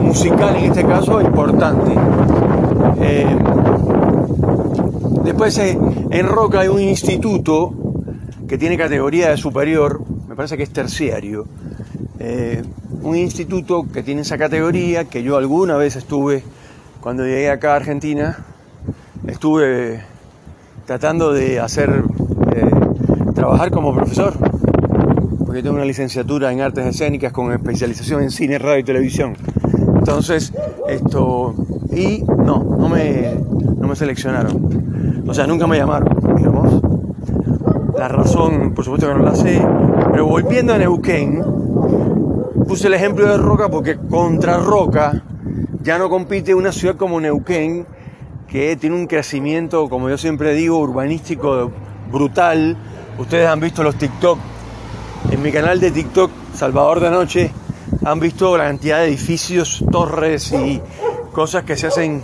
musical 0.01 0.55
en 0.55 0.65
este 0.65 0.83
caso, 0.85 1.21
importante. 1.21 1.91
Eh, 2.99 3.37
Después 5.23 5.57
eh, 5.59 5.77
en 6.09 6.27
Roca 6.27 6.61
hay 6.61 6.67
un 6.67 6.81
instituto 6.81 7.73
que 8.47 8.57
tiene 8.57 8.77
categoría 8.77 9.29
de 9.29 9.37
superior, 9.37 10.01
me 10.27 10.35
parece 10.35 10.57
que 10.57 10.63
es 10.63 10.71
terciario, 10.71 11.45
eh, 12.19 12.63
un 13.01 13.15
instituto 13.15 13.85
que 13.91 14.03
tiene 14.03 14.21
esa 14.21 14.37
categoría, 14.37 15.05
que 15.05 15.23
yo 15.23 15.37
alguna 15.37 15.77
vez 15.77 15.95
estuve, 15.95 16.43
cuando 17.01 17.23
llegué 17.23 17.49
acá 17.49 17.73
a 17.73 17.75
Argentina, 17.77 18.37
estuve 19.27 20.01
tratando 20.85 21.31
de 21.33 21.59
hacer, 21.59 22.03
eh, 22.55 22.69
trabajar 23.33 23.71
como 23.71 23.93
profesor, 23.93 24.33
porque 25.45 25.61
tengo 25.61 25.75
una 25.75 25.85
licenciatura 25.85 26.51
en 26.51 26.61
artes 26.61 26.85
escénicas 26.85 27.31
con 27.31 27.53
especialización 27.53 28.23
en 28.23 28.31
cine, 28.31 28.57
radio 28.57 28.79
y 28.79 28.83
televisión. 28.83 29.35
Entonces, 29.97 30.51
esto, 30.89 31.55
y 31.93 32.23
no, 32.23 32.63
no 32.63 32.89
me, 32.89 33.35
no 33.77 33.87
me 33.87 33.95
seleccionaron. 33.95 35.00
O 35.27 35.33
sea, 35.33 35.47
nunca 35.47 35.67
me 35.67 35.77
llamaron, 35.77 36.09
digamos. 36.35 36.81
La 37.97 38.07
razón, 38.07 38.73
por 38.73 38.83
supuesto 38.83 39.07
que 39.07 39.13
no 39.13 39.23
la 39.23 39.35
sé, 39.35 39.61
pero 40.11 40.25
volviendo 40.25 40.73
a 40.73 40.77
Neuquén, 40.77 41.43
puse 42.67 42.87
el 42.87 42.93
ejemplo 42.93 43.27
de 43.27 43.37
Roca 43.37 43.69
porque 43.69 43.97
contra 43.97 44.57
Roca 44.57 45.23
ya 45.83 45.97
no 45.97 46.09
compite 46.09 46.55
una 46.55 46.71
ciudad 46.71 46.95
como 46.95 47.19
Neuquén, 47.19 47.85
que 48.47 48.75
tiene 48.75 48.95
un 48.95 49.07
crecimiento, 49.07 49.87
como 49.87 50.09
yo 50.09 50.17
siempre 50.17 50.53
digo, 50.53 50.79
urbanístico 50.79 51.71
brutal. 52.11 52.75
Ustedes 53.17 53.47
han 53.47 53.59
visto 53.59 53.83
los 53.83 53.95
TikTok. 53.95 54.37
En 55.31 55.41
mi 55.41 55.51
canal 55.51 55.79
de 55.79 55.91
TikTok, 55.91 56.31
Salvador 56.53 56.99
de 56.99 57.09
Noche, 57.09 57.51
han 58.03 58.19
visto 58.19 58.57
la 58.57 58.65
cantidad 58.65 58.99
de 58.99 59.07
edificios, 59.07 59.83
torres 59.91 60.51
y 60.51 60.81
cosas 61.31 61.63
que 61.63 61.77
se 61.77 61.87
hacen 61.87 62.21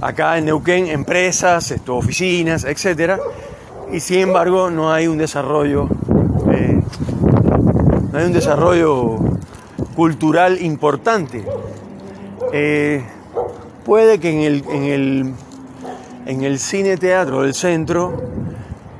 acá 0.00 0.38
en 0.38 0.46
Neuquén, 0.46 0.86
empresas, 0.88 1.70
esto, 1.70 1.96
oficinas, 1.96 2.64
etc. 2.64 3.18
Y 3.92 4.00
sin 4.00 4.20
embargo 4.20 4.70
no 4.70 4.92
hay 4.92 5.06
un 5.06 5.18
desarrollo, 5.18 5.88
eh, 6.52 6.82
no 8.12 8.18
hay 8.18 8.26
un 8.26 8.32
desarrollo 8.32 9.18
cultural 9.96 10.60
importante. 10.60 11.44
Eh, 12.52 13.04
puede 13.84 14.18
que 14.18 14.30
en 14.30 14.40
el, 14.40 14.64
en 14.68 14.84
el, 14.84 15.34
en 16.26 16.44
el 16.44 16.58
cine 16.58 16.96
teatro 16.96 17.42
del 17.42 17.54
centro, 17.54 18.14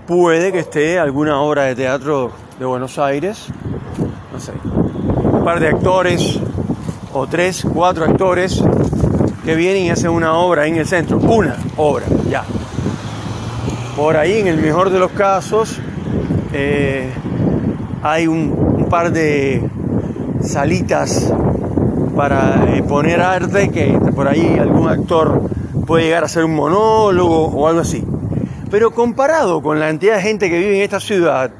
puede 0.07 0.53
que 0.53 0.61
esté 0.61 0.99
alguna 0.99 1.41
obra 1.41 1.65
de 1.65 1.75
teatro 1.75 2.31
de 2.59 2.65
Buenos 2.65 2.99
Aires, 2.99 3.47
no 4.33 4.41
sé, 4.41 4.53
un 4.65 5.45
par 5.45 5.61
de 5.61 5.69
actores 5.69 6.39
o 7.13 7.27
tres, 7.27 7.65
cuatro 7.73 8.05
actores 8.05 8.63
que 9.45 9.55
vienen 9.55 9.85
y 9.85 9.91
hacen 9.91 10.11
una 10.11 10.35
obra 10.35 10.67
en 10.67 10.77
el 10.77 10.87
centro, 10.87 11.19
una 11.19 11.57
obra, 11.77 12.07
ya. 12.29 12.45
Por 13.97 14.17
ahí, 14.17 14.39
en 14.39 14.49
el 14.49 14.57
mejor 14.57 14.91
de 14.91 14.99
los 14.99 15.11
casos, 15.13 15.79
eh, 16.53 17.11
hay 18.03 18.27
un, 18.27 18.87
par 18.91 19.13
de 19.13 19.63
salitas 20.41 21.33
para 22.15 22.77
eh, 22.77 22.83
poner 22.83 23.21
arte 23.21 23.71
que 23.71 23.99
por 24.15 24.29
ahí 24.29 24.57
algún 24.59 24.89
actor 24.89 25.51
puede 25.87 26.05
llegar 26.05 26.23
a 26.23 26.27
hacer 26.27 26.45
un 26.45 26.55
monólogo 26.55 27.47
o 27.47 27.67
algo 27.67 27.81
así. 27.81 28.05
Pero 28.71 28.93
comparado 28.93 29.63
con 29.63 29.81
la 29.81 29.87
cantidad 29.87 30.17
de 30.17 30.23
gente 30.23 30.51
que 30.51 30.59
vive 30.59 30.77
en 30.77 30.83
esta 30.83 31.01
ciudad, 31.01 31.51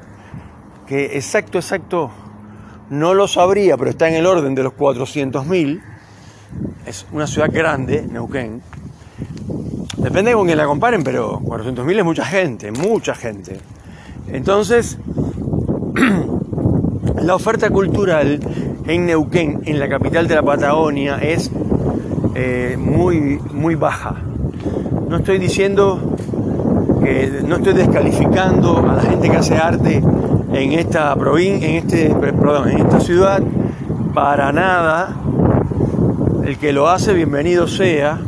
que 0.87 1.17
exacto, 1.17 1.59
exacto, 1.59 2.11
no 2.91 3.15
lo 3.15 3.27
sabría, 3.27 3.77
pero 3.77 3.91
está 3.91 4.09
en 4.09 4.15
el 4.15 4.27
orden 4.27 4.55
de 4.55 4.63
los 4.63 4.75
400.000, 4.75 5.83
es 6.87 7.07
una 7.13 7.27
ciudad 7.27 7.51
grande, 7.53 8.07
Neuquén. 8.11 8.63
Depende 9.97 10.33
con 10.33 10.47
quien 10.47 10.59
la 10.59 10.67
comparen, 10.67 11.03
pero 11.03 11.41
400.000 11.41 11.99
es 11.99 12.05
mucha 12.05 12.25
gente, 12.25 12.73
mucha 12.73 13.15
gente. 13.15 13.59
Entonces, 14.29 14.99
la 17.23 17.35
oferta 17.35 17.71
cultural 17.71 18.41
en 18.87 19.07
Neuquén, 19.07 19.63
en 19.65 19.79
la 19.79 19.89
capital 19.89 20.29
de 20.29 20.35
la 20.35 20.43
Patagonia, 20.43 21.19
es 21.23 21.51
eh, 22.35 22.77
muy, 22.79 23.39
muy 23.53 23.77
baja. 23.77 24.17
No 25.09 25.17
estoy 25.17 25.39
diciendo 25.39 26.17
que 27.03 27.43
no 27.47 27.57
estoy 27.57 27.75
descalificando 27.75 28.79
a 28.79 28.97
la 28.97 29.03
gente 29.03 29.31
que 29.31 29.37
hace 29.37 29.57
arte 29.57 30.03
en 30.53 30.73
esta 30.73 31.15
provincia, 31.17 31.69
en 31.69 31.77
este, 31.77 32.07
en 32.07 32.79
esta 32.79 33.01
ciudad, 33.01 33.43
para 34.15 34.53
nada. 34.53 35.24
El 36.45 36.59
que 36.59 36.75
lo 36.75 36.91
hace, 36.91 37.15
bienvenido 37.15 37.67
sea. 37.67 38.21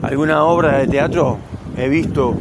Alguna 0.00 0.44
obra 0.44 0.78
de 0.78 0.86
teatro 0.86 1.36
he 1.76 1.90
visto 1.90 2.34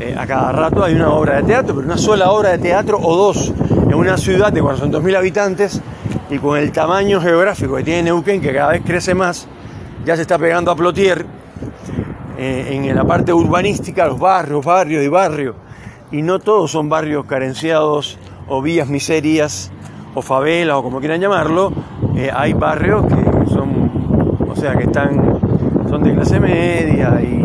eh, 0.00 0.16
a 0.18 0.26
cada 0.26 0.50
rato, 0.50 0.82
hay 0.82 0.94
una 0.94 1.10
obra 1.10 1.36
de 1.36 1.44
teatro, 1.44 1.76
pero 1.76 1.86
una 1.86 1.96
sola 1.96 2.32
obra 2.32 2.50
de 2.50 2.58
teatro 2.58 2.98
o 3.00 3.16
dos 3.16 3.52
en 3.70 3.94
una 3.94 4.16
ciudad 4.16 4.52
de 4.52 4.60
400.000 4.60 5.16
habitantes 5.16 5.80
y 6.28 6.38
con 6.38 6.58
el 6.58 6.72
tamaño 6.72 7.20
geográfico 7.20 7.76
que 7.76 7.84
tiene 7.84 8.02
Neuquén, 8.02 8.40
que 8.40 8.52
cada 8.52 8.72
vez 8.72 8.82
crece 8.84 9.14
más, 9.14 9.46
ya 10.04 10.16
se 10.16 10.22
está 10.22 10.38
pegando 10.38 10.72
a 10.72 10.74
Plotier, 10.74 11.24
eh, 12.36 12.70
en 12.72 12.96
la 12.96 13.04
parte 13.04 13.32
urbanística, 13.32 14.06
los 14.06 14.18
barrios, 14.18 14.64
barrios 14.64 15.04
y 15.04 15.08
barrios, 15.08 15.54
y 16.10 16.20
no 16.20 16.40
todos 16.40 16.72
son 16.72 16.88
barrios 16.88 17.26
carenciados 17.26 18.18
o 18.48 18.60
vías 18.60 18.88
miserias 18.88 19.70
o 20.16 20.22
favelas 20.22 20.78
o 20.78 20.82
como 20.82 20.98
quieran 20.98 21.20
llamarlo, 21.20 21.72
eh, 22.16 22.32
hay 22.34 22.54
barrios 22.54 23.06
que 23.06 23.33
o 24.56 24.60
sea, 24.60 24.76
que 24.76 24.84
están, 24.84 25.38
son 25.88 26.02
de 26.02 26.14
clase 26.14 26.38
media 26.38 27.20
y, 27.20 27.44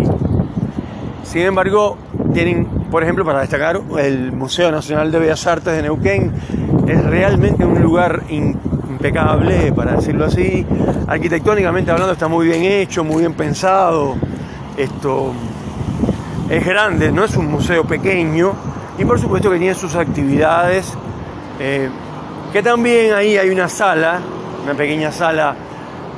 sin 1.24 1.42
embargo, 1.42 1.98
tienen, 2.34 2.66
por 2.92 3.04
ejemplo, 3.04 3.26
para 3.26 3.42
destacar, 3.42 3.82
el 3.98 4.32
Museo 4.32 4.72
Nacional 4.72 5.12
de 5.12 5.20
Bellas 5.20 5.46
Artes 5.48 5.74
de 5.74 5.82
Neuquén 5.82 6.32
es 6.88 7.04
realmente 7.04 7.66
un 7.66 7.82
lugar 7.82 8.24
impecable, 8.30 9.72
para 9.74 9.94
decirlo 9.94 10.26
así. 10.26 10.66
Arquitectónicamente 11.08 11.92
hablando 11.92 12.14
está 12.14 12.28
muy 12.28 12.48
bien 12.48 12.64
hecho, 12.64 13.04
muy 13.04 13.20
bien 13.20 13.34
pensado. 13.34 14.16
Esto 14.78 15.34
es 16.50 16.66
grande, 16.66 17.12
no 17.12 17.26
es 17.26 17.36
un 17.38 17.48
museo 17.48 17.86
pequeño. 17.86 18.54
Y 18.98 19.06
por 19.06 19.20
supuesto 19.20 19.50
que 19.52 19.58
tiene 19.58 19.76
sus 19.76 19.96
actividades. 19.96 20.94
Eh, 21.60 21.90
que 22.52 22.64
también 22.64 23.14
ahí 23.14 23.38
hay 23.38 23.50
una 23.50 23.70
sala, 23.70 24.20
una 24.64 24.74
pequeña 24.74 25.12
sala 25.12 25.56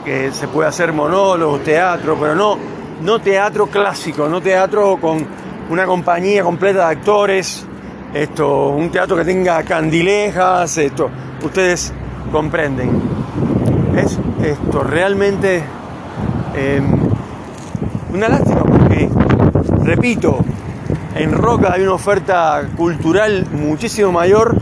que 0.03 0.31
se 0.31 0.47
puede 0.47 0.69
hacer 0.69 0.93
monólogos, 0.93 1.63
teatro, 1.63 2.17
pero 2.19 2.35
no, 2.35 2.57
no 3.01 3.19
teatro 3.19 3.67
clásico, 3.67 4.27
no 4.27 4.41
teatro 4.41 4.97
con 4.97 5.25
una 5.69 5.85
compañía 5.85 6.43
completa 6.43 6.87
de 6.87 6.95
actores, 6.95 7.65
esto, 8.13 8.69
un 8.69 8.89
teatro 8.91 9.15
que 9.15 9.25
tenga 9.25 9.63
candilejas, 9.63 10.77
esto, 10.77 11.09
ustedes 11.43 11.93
comprenden. 12.31 13.01
Es 13.95 14.19
esto 14.43 14.83
realmente 14.83 15.63
em, 16.55 16.99
una 18.13 18.27
lástima 18.29 18.63
porque, 18.63 19.09
repito, 19.83 20.39
en 21.15 21.31
Roca 21.31 21.73
hay 21.73 21.83
una 21.83 21.93
oferta 21.93 22.61
cultural 22.75 23.45
muchísimo 23.51 24.11
mayor 24.11 24.57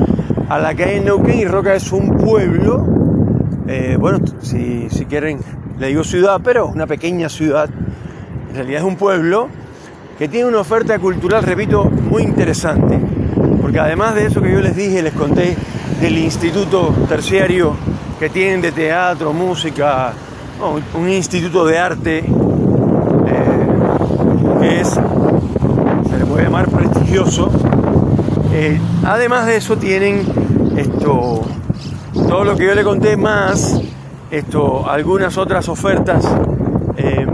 a 0.50 0.60
la 0.60 0.74
que 0.74 0.84
hay 0.84 0.98
en 0.98 1.06
Neuquén 1.06 1.40
y 1.40 1.46
Roca 1.46 1.76
es 1.76 1.92
un 1.92 2.18
pueblo, 2.18 2.99
eh, 3.72 3.98
bueno, 4.00 4.18
si, 4.42 4.90
quieren, 5.08 5.40
le 5.78 5.88
digo 5.90 6.04
ciudad, 6.04 6.42
pero 6.44 6.66
una 6.66 6.88
pequeña 6.88 7.30
ciudad, 7.30 7.70
en 8.50 8.56
realidad 8.56 8.82
es 8.82 8.88
un 8.88 8.96
pueblo 8.96 9.48
que 10.18 10.28
tiene 10.28 10.48
una 10.48 10.58
oferta 10.58 10.98
cultural, 10.98 11.44
repito, 11.44 11.86
muy 11.86 12.24
interesante. 12.24 13.00
Porque 13.62 13.80
además 13.80 14.16
de 14.16 14.26
eso 14.26 14.42
que 14.42 14.52
yo 14.52 14.60
les 14.60 14.76
dije, 14.76 15.04
les 15.04 15.14
conté 15.14 15.56
del 16.02 16.18
instituto 16.18 16.96
terciario 17.08 17.76
que 18.20 18.30
tienen 18.30 18.60
de 18.60 18.72
teatro, 18.72 19.34
música, 19.34 20.14
un 20.96 21.08
instituto 21.08 21.64
de 21.64 21.78
arte, 21.78 22.18
eh, 22.18 22.24
que 24.62 24.82
es, 24.82 24.90
se 24.90 26.18
le 26.18 26.26
puede 26.26 26.46
llamar 26.46 26.68
prestigioso. 26.70 27.52
Eh, 28.52 28.82
además 29.06 29.46
de 29.46 29.58
eso 29.58 29.78
tienen 29.78 30.26
esto, 30.76 31.44
todo 32.30 32.44
lo 32.46 32.56
que 32.56 32.66
yo 32.68 32.76
le 32.76 32.84
conté 32.84 33.18
más, 33.18 33.82
esto, 34.32 34.90
algunas 34.90 35.38
otras 35.38 35.68
ofertas 35.68 36.24
eh, 36.96 37.26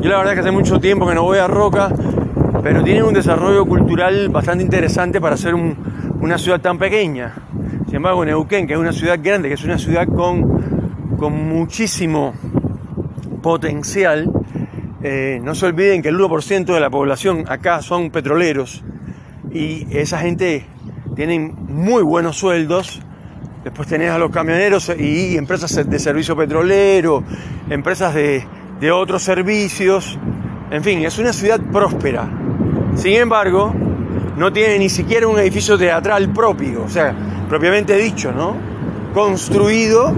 yo 0.00 0.10
la 0.10 0.18
verdad 0.18 0.34
que 0.34 0.40
hace 0.40 0.50
mucho 0.50 0.78
tiempo 0.78 1.08
que 1.08 1.14
no 1.14 1.22
voy 1.22 1.38
a 1.38 1.48
Roca, 1.48 1.90
pero 2.62 2.84
tiene 2.84 3.02
un 3.02 3.14
desarrollo 3.14 3.64
cultural 3.64 4.28
bastante 4.28 4.62
interesante 4.62 5.20
para 5.20 5.36
ser 5.38 5.54
una 5.54 6.36
ciudad 6.38 6.60
tan 6.60 6.78
pequeña. 6.78 7.34
Sin 7.86 7.96
embargo, 7.96 8.24
Neuquén, 8.24 8.66
que 8.66 8.74
es 8.74 8.78
una 8.78 8.92
ciudad 8.92 9.18
grande, 9.22 9.48
que 9.48 9.54
es 9.54 9.64
una 9.64 9.78
ciudad 9.78 10.06
con, 10.06 11.16
con 11.16 11.48
muchísimo 11.48 12.34
potencial, 13.42 14.30
eh, 15.02 15.40
no 15.42 15.54
se 15.54 15.66
olviden 15.66 16.02
que 16.02 16.10
el 16.10 16.18
1% 16.18 16.66
de 16.66 16.80
la 16.80 16.90
población 16.90 17.44
acá 17.48 17.80
son 17.80 18.10
petroleros 18.10 18.84
y 19.50 19.86
esa 19.96 20.18
gente 20.18 20.66
tiene 21.16 21.38
muy 21.38 22.02
buenos 22.02 22.36
sueldos. 22.36 23.00
Después 23.68 23.86
tenés 23.86 24.10
a 24.10 24.16
los 24.16 24.30
camioneros 24.30 24.90
y 24.98 25.36
empresas 25.36 25.86
de 25.86 25.98
servicio 25.98 26.34
petrolero, 26.34 27.22
empresas 27.68 28.14
de, 28.14 28.46
otros 28.90 29.22
servicios. 29.22 30.18
En 30.70 30.82
fin, 30.82 31.04
es 31.04 31.18
una 31.18 31.34
ciudad 31.34 31.60
próspera. 31.70 32.26
Sin 32.94 33.12
embargo, 33.12 33.70
no 34.38 34.50
tiene 34.54 34.78
ni 34.78 34.88
siquiera 34.88 35.28
un 35.28 35.38
edificio 35.38 35.76
teatral 35.76 36.30
propio, 36.32 36.84
o 36.84 36.88
sea, 36.88 37.14
propiamente 37.46 37.94
dicho, 37.96 38.32
¿no? 38.32 38.56
Construido. 39.12 40.14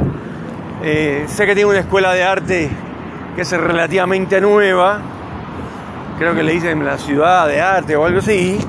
Eh, 0.85 1.25
sé 1.27 1.45
que 1.45 1.55
tiene 1.57 1.71
una 1.71 1.81
escuela 1.81 2.15
de 2.15 2.23
arte 2.23 2.71
que 3.35 3.43
es 3.43 3.51
relativamente 3.51 4.41
nueva, 4.41 5.01
creo 6.21 6.37
que 6.37 6.45
le 6.45 6.53
dicen 6.53 6.85
la 6.85 6.99
ciudad 6.99 7.49
de 7.49 7.61
arte 7.61 7.97
o 7.97 8.07
algo 8.07 8.21
así. 8.21 8.61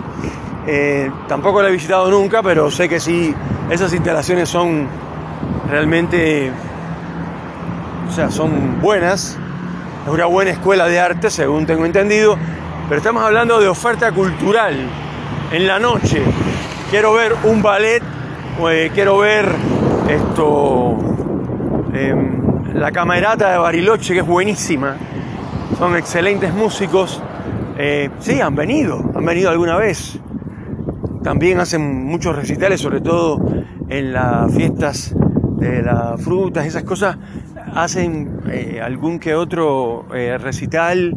Eh, 0.67 1.09
tampoco 1.27 1.61
la 1.61 1.69
he 1.69 1.71
visitado 1.71 2.09
nunca, 2.09 2.43
pero 2.43 2.69
sé 2.69 2.87
que 2.87 2.99
sí, 2.99 3.33
esas 3.69 3.93
instalaciones 3.93 4.47
son 4.47 4.87
realmente, 5.69 6.51
o 8.07 8.11
sea, 8.11 8.29
son 8.29 8.79
buenas. 8.79 9.37
Es 10.05 10.11
una 10.11 10.25
buena 10.25 10.51
escuela 10.51 10.87
de 10.87 10.99
arte, 10.99 11.29
según 11.29 11.65
tengo 11.65 11.85
entendido, 11.85 12.37
pero 12.87 12.97
estamos 12.97 13.23
hablando 13.23 13.59
de 13.59 13.67
oferta 13.67 14.11
cultural 14.11 14.75
en 15.51 15.67
la 15.67 15.79
noche. 15.79 16.23
Quiero 16.89 17.13
ver 17.13 17.35
un 17.43 17.61
ballet, 17.61 18.03
eh, 18.69 18.91
quiero 18.93 19.19
ver 19.19 19.49
esto, 20.09 20.97
em, 21.93 22.73
la 22.73 22.91
camerata 22.91 23.51
de 23.51 23.57
Bariloche, 23.57 24.13
que 24.13 24.19
es 24.19 24.25
buenísima. 24.25 24.95
Son 25.77 25.95
excelentes 25.95 26.53
músicos. 26.53 27.21
Eh, 27.77 28.09
sí, 28.19 28.41
han 28.41 28.55
venido, 28.55 29.03
han 29.15 29.25
venido 29.25 29.49
alguna 29.49 29.77
vez. 29.77 30.19
También 31.23 31.59
hacen 31.59 32.05
muchos 32.05 32.35
recitales, 32.35 32.81
sobre 32.81 33.01
todo 33.01 33.39
en 33.89 34.13
las 34.13 34.53
fiestas 34.53 35.15
de 35.57 35.81
las 35.81 36.21
frutas, 36.21 36.65
esas 36.65 36.83
cosas. 36.83 37.17
Hacen 37.73 38.41
eh, 38.49 38.81
algún 38.83 39.19
que 39.19 39.35
otro 39.35 40.07
recital. 40.09 41.15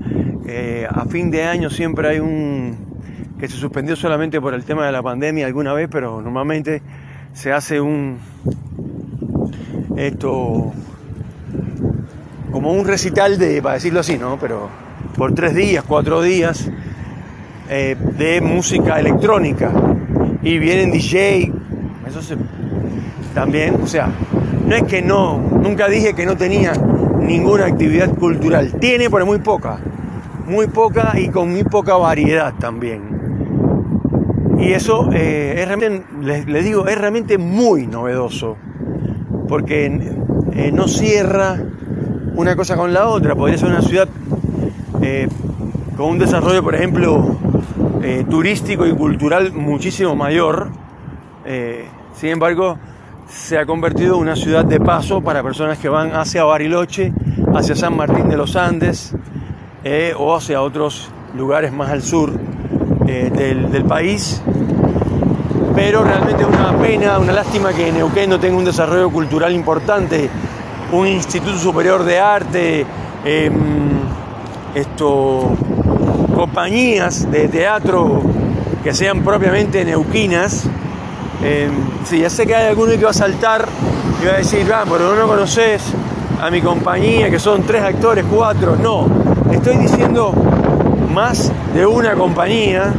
a 0.88 1.04
fin 1.06 1.30
de 1.30 1.44
año 1.44 1.70
siempre 1.70 2.08
hay 2.08 2.20
un 2.20 2.76
que 3.38 3.48
se 3.48 3.56
suspendió 3.56 3.96
solamente 3.96 4.40
por 4.40 4.54
el 4.54 4.64
tema 4.64 4.86
de 4.86 4.92
la 4.92 5.02
pandemia 5.02 5.46
alguna 5.46 5.72
vez, 5.72 5.88
pero 5.90 6.22
normalmente 6.22 6.82
se 7.32 7.52
hace 7.52 7.80
un 7.80 8.18
esto 9.96 10.72
como 12.50 12.72
un 12.72 12.86
recital 12.86 13.38
de, 13.38 13.60
para 13.60 13.74
decirlo 13.74 14.00
así, 14.00 14.16
¿no? 14.16 14.38
Pero 14.38 14.68
por 15.16 15.34
tres 15.34 15.54
días, 15.54 15.84
cuatro 15.86 16.22
días 16.22 16.70
eh, 17.68 17.96
de 18.16 18.40
música 18.40 18.98
electrónica 18.98 19.72
y 20.44 20.58
vienen 20.58 20.92
DJ, 20.92 21.50
eso 22.06 22.22
se, 22.22 22.36
también, 23.34 23.76
o 23.82 23.86
sea, 23.86 24.12
no 24.66 24.76
es 24.76 24.84
que 24.84 25.02
no, 25.02 25.38
nunca 25.38 25.88
dije 25.88 26.14
que 26.14 26.26
no 26.26 26.36
tenía 26.36 26.72
ninguna 27.18 27.66
actividad 27.66 28.14
cultural, 28.14 28.74
tiene 28.78 29.08
pero 29.08 29.24
muy 29.24 29.38
poca, 29.38 29.78
muy 30.46 30.66
poca 30.66 31.18
y 31.18 31.28
con 31.28 31.50
muy 31.50 31.64
poca 31.64 31.96
variedad 31.96 32.52
también. 32.58 33.14
Y 34.58 34.72
eso 34.72 35.10
eh, 35.12 35.56
es 35.58 35.66
realmente, 35.66 36.06
les, 36.22 36.64
digo, 36.64 36.86
es 36.86 36.96
realmente 36.96 37.38
muy 37.38 37.86
novedoso, 37.86 38.56
porque 39.48 39.86
eh, 40.52 40.70
no 40.72 40.88
cierra 40.88 41.58
una 42.36 42.54
cosa 42.56 42.76
con 42.76 42.92
la 42.92 43.08
otra. 43.08 43.34
Podría 43.34 43.58
ser 43.58 43.68
una 43.68 43.82
ciudad 43.82 44.08
eh, 45.02 45.28
con 45.96 46.10
un 46.10 46.18
desarrollo, 46.18 46.62
por 46.62 46.74
ejemplo, 46.74 47.36
turístico 48.28 48.86
y 48.86 48.92
cultural 48.92 49.52
muchísimo 49.52 50.14
mayor. 50.14 50.70
sin 52.14 52.30
embargo, 52.30 52.78
se 53.28 53.58
ha 53.58 53.66
convertido 53.66 54.16
en 54.16 54.22
una 54.22 54.36
ciudad 54.36 54.64
de 54.64 54.78
paso 54.80 55.20
para 55.20 55.42
personas 55.42 55.78
que 55.78 55.88
van 55.88 56.14
hacia 56.14 56.44
Bariloche, 56.44 57.12
hacia 57.54 57.74
San 57.74 57.96
Martín 57.96 58.28
de 58.28 58.36
los 58.36 58.56
Andes 58.56 59.14
o 60.16 60.34
hacia 60.34 60.62
otros 60.62 61.10
lugares 61.34 61.72
más 61.72 61.90
al 61.90 62.02
sur 62.02 62.32
del, 62.32 63.70
del 63.70 63.84
país 63.84 64.42
pero 65.74 66.04
realmente 66.04 66.42
es 66.42 66.48
una 66.48 66.78
pena, 66.78 67.18
una 67.18 67.32
lástima 67.32 67.72
que 67.72 67.90
Neuquén 67.90 68.30
no 68.30 68.38
tenga 68.38 68.56
un 68.56 68.64
desarrollo 68.64 69.10
cultural 69.10 69.52
importante, 69.52 70.30
un 70.92 71.06
instituto 71.06 71.58
superior 71.58 72.04
de 72.04 72.20
arte, 72.20 72.86
em, 73.24 73.52
esto, 74.74 75.50
compañías 76.34 77.30
de 77.30 77.48
teatro 77.48 78.22
que 78.82 78.92
sean 78.92 79.22
propiamente 79.22 79.84
neuquinas. 79.84 80.64
Eh, 81.42 81.70
sí, 82.04 82.20
ya 82.20 82.30
sé 82.30 82.46
que 82.46 82.54
hay 82.54 82.68
alguno 82.68 82.92
que 82.92 83.04
va 83.04 83.10
a 83.10 83.14
saltar 83.14 83.66
y 84.22 84.26
va 84.26 84.34
a 84.34 84.36
decir, 84.36 84.70
ah, 84.72 84.84
pero 84.90 85.14
no 85.14 85.26
conoces 85.26 85.82
a 86.40 86.50
mi 86.50 86.60
compañía, 86.60 87.30
que 87.30 87.38
son 87.38 87.62
tres 87.62 87.82
actores, 87.82 88.24
cuatro. 88.30 88.76
No, 88.76 89.06
estoy 89.50 89.78
diciendo 89.78 90.34
más 91.12 91.50
de 91.74 91.86
una 91.86 92.14
compañía 92.14 92.92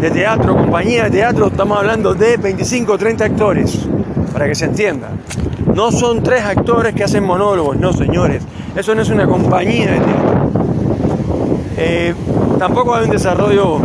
de 0.00 0.10
teatro, 0.10 0.56
compañía 0.56 1.04
de 1.04 1.10
teatro, 1.10 1.46
estamos 1.46 1.78
hablando 1.78 2.12
de 2.14 2.36
25 2.36 2.92
o 2.92 2.98
30 2.98 3.24
actores, 3.24 3.86
para 4.32 4.48
que 4.48 4.54
se 4.54 4.64
entienda. 4.64 5.10
No 5.74 5.92
son 5.92 6.22
tres 6.22 6.44
actores 6.44 6.94
que 6.94 7.04
hacen 7.04 7.24
monólogos, 7.24 7.76
no 7.76 7.92
señores, 7.92 8.42
eso 8.74 8.94
no 8.94 9.02
es 9.02 9.10
una 9.10 9.26
compañía 9.26 9.92
de 9.92 9.98
teatro. 10.00 10.31
Eh, 11.84 12.14
tampoco 12.60 12.94
hay 12.94 13.06
un 13.06 13.10
desarrollo, 13.10 13.78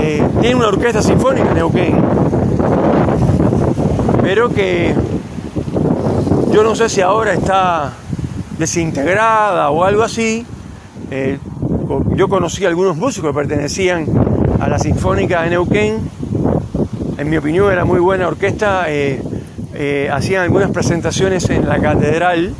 eh, 0.00 0.26
tiene 0.40 0.54
una 0.54 0.68
orquesta 0.68 1.02
sinfónica 1.02 1.52
Neuquén, 1.52 2.02
pero 4.22 4.48
que 4.48 4.94
yo 6.50 6.62
no 6.62 6.74
sé 6.74 6.88
si 6.88 7.02
ahora 7.02 7.34
está 7.34 7.92
desintegrada 8.58 9.68
o 9.68 9.84
algo 9.84 10.02
así. 10.02 10.46
Eh, 11.10 11.38
yo 12.14 12.28
conocí 12.30 12.64
a 12.64 12.68
algunos 12.68 12.96
músicos 12.96 13.32
que 13.32 13.34
pertenecían 13.34 14.06
a 14.58 14.66
la 14.66 14.78
Sinfónica 14.78 15.42
de 15.42 15.50
Neuquén. 15.50 15.98
En 17.18 17.28
mi 17.28 17.36
opinión 17.36 17.70
era 17.70 17.84
muy 17.84 18.00
buena 18.00 18.28
orquesta. 18.28 18.86
Hacían 20.10 20.42
algunas 20.42 20.70
presentaciones 20.70 21.50
en 21.50 21.68
la 21.68 21.80
catedral, 21.80 22.54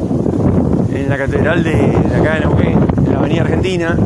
en 0.95 1.09
la 1.09 1.17
catedral 1.17 1.65
de, 1.65 1.73
de 1.73 2.17
acá 2.17 2.35
de 2.35 2.41
Neuquén, 2.41 2.79
en 3.07 3.13
la 3.13 3.19
Avenida 3.21 3.41
Argentina. 3.41 3.97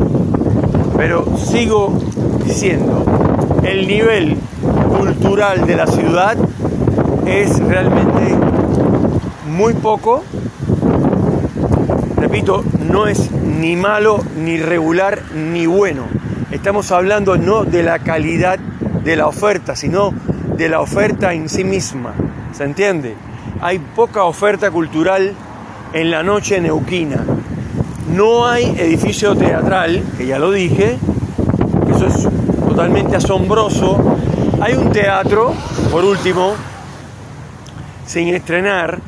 Pero 1.02 1.26
sigo 1.36 1.98
diciendo, 2.44 3.04
el 3.64 3.88
nivel 3.88 4.36
cultural 4.96 5.66
de 5.66 5.74
la 5.74 5.88
ciudad 5.88 6.36
es 7.26 7.58
realmente 7.58 8.36
muy 9.48 9.74
poco. 9.74 10.22
Repito, 12.16 12.62
no 12.88 13.08
es 13.08 13.32
ni 13.32 13.74
malo, 13.74 14.20
ni 14.36 14.58
regular, 14.58 15.22
ni 15.34 15.66
bueno 15.66 16.04
Estamos 16.52 16.92
hablando 16.92 17.36
no 17.36 17.64
de 17.64 17.82
la 17.82 17.98
calidad 17.98 18.60
de 18.60 19.16
la 19.16 19.26
oferta, 19.26 19.74
sino 19.74 20.14
de 20.56 20.68
la 20.68 20.80
oferta 20.80 21.32
en 21.32 21.48
sí 21.48 21.64
misma. 21.64 22.14
¿Se 22.52 22.62
entiende? 22.62 23.16
Hay 23.60 23.80
poca 23.80 24.22
oferta 24.22 24.70
cultural 24.70 25.34
en 25.94 26.10
la 26.12 26.22
noche 26.22 26.60
neuquina. 26.60 27.24
No 28.12 28.46
hay 28.46 28.64
edificio 28.78 29.34
teatral, 29.34 30.02
que 30.18 30.26
ya 30.26 30.38
lo 30.38 30.50
dije, 30.50 30.98
eso 31.94 32.06
es 32.06 32.28
totalmente 32.68 33.16
asombroso. 33.16 33.98
Hay 34.60 34.74
un 34.74 34.92
teatro, 34.92 35.54
por 35.90 36.04
último, 36.04 36.52
sin 38.06 38.28
estrenar, 38.28 39.00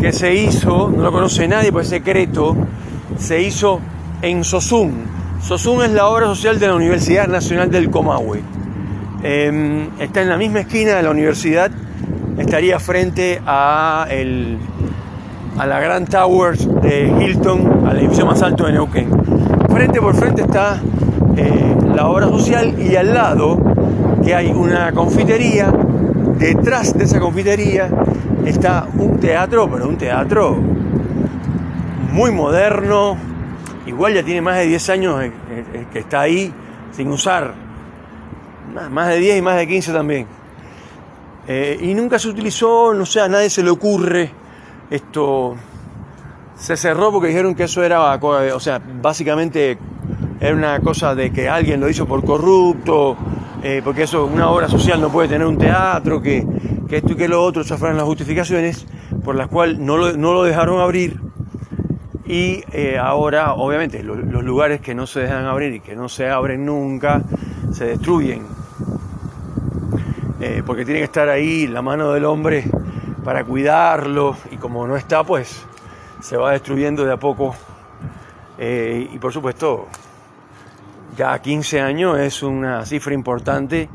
que 0.00 0.12
se 0.12 0.34
hizo, 0.34 0.90
no 0.94 1.02
lo 1.02 1.12
conoce 1.12 1.48
nadie, 1.48 1.72
pues 1.72 1.86
es 1.86 1.90
secreto, 1.90 2.56
se 3.18 3.42
hizo 3.42 3.80
en 4.22 4.44
Sosún, 4.44 5.16
SOSUN 5.42 5.84
es 5.84 5.90
la 5.92 6.08
obra 6.08 6.26
social 6.26 6.58
de 6.58 6.66
la 6.66 6.74
Universidad 6.74 7.28
Nacional 7.28 7.70
del 7.70 7.90
Comahue. 7.90 8.42
Em, 9.22 9.88
está 10.00 10.22
en 10.22 10.28
la 10.28 10.36
misma 10.36 10.60
esquina 10.60 10.94
de 10.94 11.02
la 11.02 11.10
universidad, 11.10 11.70
estaría 12.38 12.80
frente 12.80 13.40
a, 13.46 14.06
el, 14.10 14.58
a 15.58 15.66
la 15.66 15.80
Grand 15.80 16.08
Towers 16.08 16.68
de 16.82 17.06
Hilton, 17.20 17.86
al 17.86 17.98
edificio 17.98 18.26
más 18.26 18.42
alto 18.42 18.66
de 18.66 18.72
Neuquén. 18.72 19.08
Frente 19.70 20.00
por 20.00 20.14
frente 20.14 20.42
está 20.42 20.80
eh, 21.36 21.76
la 21.94 22.08
obra 22.08 22.26
social 22.26 22.74
y 22.78 22.94
al 22.96 23.14
lado 23.14 23.58
que 24.22 24.34
hay 24.34 24.48
una 24.48 24.92
confitería, 24.92 25.72
detrás 26.38 26.96
de 26.96 27.04
esa 27.04 27.20
confitería 27.20 27.88
está 28.44 28.86
un 28.98 29.18
teatro, 29.18 29.70
pero 29.70 29.88
un 29.88 29.96
teatro 29.96 30.56
muy 32.12 32.32
moderno, 32.32 33.16
igual 33.86 34.14
ya 34.14 34.22
tiene 34.22 34.42
más 34.42 34.58
de 34.58 34.66
10 34.66 34.90
años 34.90 35.22
eh, 35.22 35.32
eh, 35.50 35.86
que 35.90 36.00
está 36.00 36.20
ahí 36.20 36.52
sin 36.92 37.08
usar. 37.08 37.54
Más 38.90 39.08
de 39.08 39.18
10 39.18 39.38
y 39.38 39.42
más 39.42 39.56
de 39.56 39.66
15 39.66 39.92
también. 39.92 40.26
Y 41.80 41.94
nunca 41.94 42.18
se 42.18 42.28
utilizó, 42.28 42.92
no 42.92 43.06
sé, 43.06 43.20
a 43.20 43.28
nadie 43.28 43.48
se 43.48 43.62
le 43.62 43.70
ocurre 43.70 44.30
esto. 44.90 45.56
Se 46.56 46.76
cerró 46.76 47.12
porque 47.12 47.28
dijeron 47.28 47.54
que 47.54 47.64
eso 47.64 47.84
era, 47.84 48.14
o 48.14 48.60
sea, 48.60 48.80
básicamente 49.02 49.76
era 50.40 50.54
una 50.54 50.80
cosa 50.80 51.14
de 51.14 51.30
que 51.30 51.50
alguien 51.50 51.80
lo 51.80 51.88
hizo 51.88 52.06
por 52.06 52.24
corrupto, 52.24 53.14
porque 53.84 54.04
eso, 54.04 54.24
una 54.24 54.48
obra 54.48 54.66
social 54.66 54.98
no 54.98 55.10
puede 55.10 55.28
tener 55.28 55.46
un 55.46 55.58
teatro, 55.58 56.22
que, 56.22 56.46
que 56.88 56.96
esto 56.98 57.12
y 57.12 57.16
que 57.16 57.28
lo 57.28 57.42
otro, 57.42 57.60
esas 57.60 57.78
fueron 57.78 57.98
las 57.98 58.06
justificaciones 58.06 58.86
por 59.24 59.34
las 59.34 59.48
cuales 59.48 59.78
no 59.78 59.96
lo, 59.96 60.16
no 60.16 60.32
lo 60.32 60.44
dejaron 60.44 60.80
abrir 60.80 61.20
Y 62.26 62.62
eh, 62.72 62.96
ahora, 62.98 63.54
obviamente, 63.54 64.02
los 64.02 64.44
lugares 64.44 64.80
que 64.80 64.94
no 64.94 65.06
se 65.06 65.20
dejan 65.20 65.46
abrir 65.46 65.74
y 65.74 65.80
que 65.80 65.94
no 65.94 66.08
se 66.08 66.28
abren 66.28 66.64
nunca, 66.64 67.22
se 67.72 67.86
destruyen. 67.86 68.42
Eh, 70.40 70.62
porque 70.66 70.84
tiene 70.84 71.00
que 71.00 71.04
estar 71.04 71.28
ahí 71.28 71.66
la 71.66 71.82
mano 71.82 72.12
del 72.12 72.24
hombre 72.24 72.64
para 73.26 73.44
cuidarlo 73.44 74.36
y 74.52 74.56
como 74.56 74.86
no 74.86 74.96
está, 74.96 75.24
pues 75.24 75.66
se 76.22 76.38
va 76.38 76.52
destruyendo 76.52 77.04
de 77.04 77.12
a 77.12 77.16
poco. 77.18 77.56
Eh, 78.56 79.10
y 79.12 79.18
por 79.18 79.32
supuesto, 79.32 79.88
ya 81.16 81.38
15 81.38 81.80
años 81.80 82.18
es 82.18 82.42
una 82.42 82.86
cifra 82.86 83.12
importante. 83.12 83.90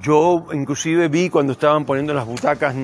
yo 0.00 0.46
inclusive 0.52 1.08
vi 1.08 1.28
cuando 1.28 1.52
estaban 1.52 1.84
poniendo 1.84 2.14
las 2.14 2.24
butacas 2.24 2.74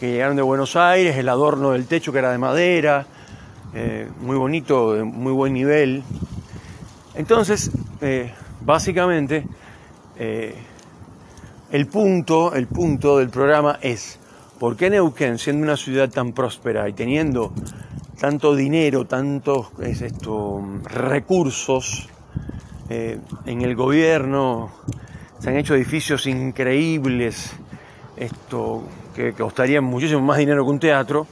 que 0.00 0.10
llegaron 0.10 0.34
de 0.34 0.42
Buenos 0.42 0.76
Aires, 0.76 1.16
el 1.18 1.28
adorno 1.28 1.72
del 1.72 1.86
techo 1.86 2.10
que 2.10 2.20
era 2.20 2.32
de 2.32 2.38
madera, 2.38 3.04
eh, 3.74 4.08
muy 4.22 4.36
bonito, 4.36 4.94
de 4.94 5.04
muy 5.04 5.32
buen 5.32 5.52
nivel. 5.52 6.02
Entonces, 7.14 7.70
eh, 8.00 8.32
básicamente, 8.62 9.46
eh, 10.16 10.56
el, 11.70 11.86
punto, 11.86 12.54
el 12.54 12.66
punto 12.66 13.18
del 13.18 13.28
programa 13.28 13.78
es, 13.82 14.18
¿por 14.58 14.76
qué 14.76 14.90
Neuquén, 14.90 15.38
siendo 15.38 15.64
una 15.64 15.76
ciudad 15.76 16.10
tan 16.10 16.32
próspera 16.32 16.88
y 16.88 16.92
teniendo 16.92 17.52
tanto 18.18 18.54
dinero, 18.54 19.06
tantos 19.06 19.68
recursos 20.84 22.08
en 22.88 23.62
el 23.62 23.76
gobierno, 23.76 24.72
se 25.38 25.48
han 25.48 25.56
hecho 25.56 25.74
edificios 25.74 26.26
increíbles, 26.26 27.52
esto, 28.16 28.82
que 29.14 29.32
costaría 29.32 29.80
muchísimo 29.80 30.20
más 30.20 30.38
dinero 30.38 30.64
que 30.64 30.70
un 30.70 30.80
teatro, 30.80 31.26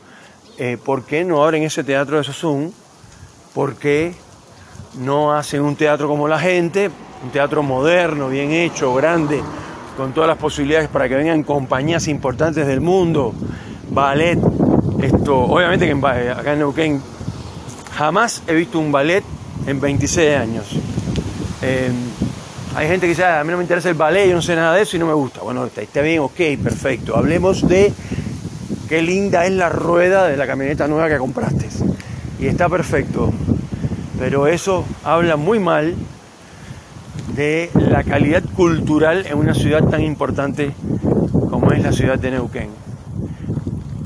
eh, 0.56 0.78
¿por 0.82 1.04
qué 1.04 1.24
no 1.24 1.44
abren 1.44 1.62
ese 1.62 1.84
teatro 1.84 2.16
de 2.16 2.24
Sosún? 2.24 2.72
¿Por 3.54 3.76
qué 3.76 4.14
no 4.98 5.32
hacen 5.32 5.62
un 5.62 5.76
teatro 5.76 6.08
como 6.08 6.26
la 6.26 6.38
gente, 6.38 6.90
un 7.22 7.30
teatro 7.30 7.62
moderno, 7.62 8.28
bien 8.28 8.50
hecho, 8.50 8.94
grande, 8.94 9.42
con 9.98 10.12
todas 10.12 10.28
las 10.28 10.38
posibilidades 10.38 10.88
para 10.88 11.08
que 11.08 11.16
vengan 11.16 11.42
compañías 11.42 12.06
importantes 12.06 12.64
del 12.68 12.80
mundo, 12.80 13.34
ballet, 13.90 14.38
esto, 15.02 15.36
obviamente 15.40 15.86
que 15.86 15.90
eh, 15.92 16.30
acá 16.30 16.52
en 16.52 16.60
Neuquén 16.60 17.02
jamás 17.96 18.44
he 18.46 18.54
visto 18.54 18.78
un 18.78 18.92
ballet 18.92 19.24
en 19.66 19.80
26 19.80 20.36
años. 20.36 20.66
Eh, 21.62 21.90
hay 22.76 22.86
gente 22.86 23.06
que 23.06 23.10
dice, 23.10 23.24
ah, 23.24 23.40
a 23.40 23.44
mí 23.44 23.50
no 23.50 23.56
me 23.56 23.64
interesa 23.64 23.88
el 23.88 23.96
ballet, 23.96 24.28
yo 24.28 24.36
no 24.36 24.42
sé 24.42 24.54
nada 24.54 24.76
de 24.76 24.82
eso 24.82 24.96
y 24.96 25.00
no 25.00 25.06
me 25.06 25.14
gusta. 25.14 25.40
Bueno, 25.40 25.66
está, 25.66 26.00
bien, 26.00 26.20
ok, 26.20 26.36
perfecto. 26.62 27.16
Hablemos 27.16 27.66
de 27.66 27.92
qué 28.88 29.02
linda 29.02 29.46
es 29.46 29.52
la 29.52 29.68
rueda 29.68 30.28
de 30.28 30.36
la 30.36 30.46
camioneta 30.46 30.86
nueva 30.86 31.08
que 31.08 31.18
compraste. 31.18 31.66
Y 32.38 32.46
está 32.46 32.68
perfecto. 32.68 33.32
Pero 34.16 34.46
eso 34.46 34.84
habla 35.02 35.34
muy 35.34 35.58
mal 35.58 35.96
de 37.38 37.70
la 37.74 38.02
calidad 38.02 38.42
cultural 38.56 39.24
en 39.24 39.38
una 39.38 39.54
ciudad 39.54 39.88
tan 39.88 40.02
importante 40.02 40.72
como 41.48 41.70
es 41.70 41.80
la 41.84 41.92
ciudad 41.92 42.18
de 42.18 42.32
Neuquén. 42.32 42.68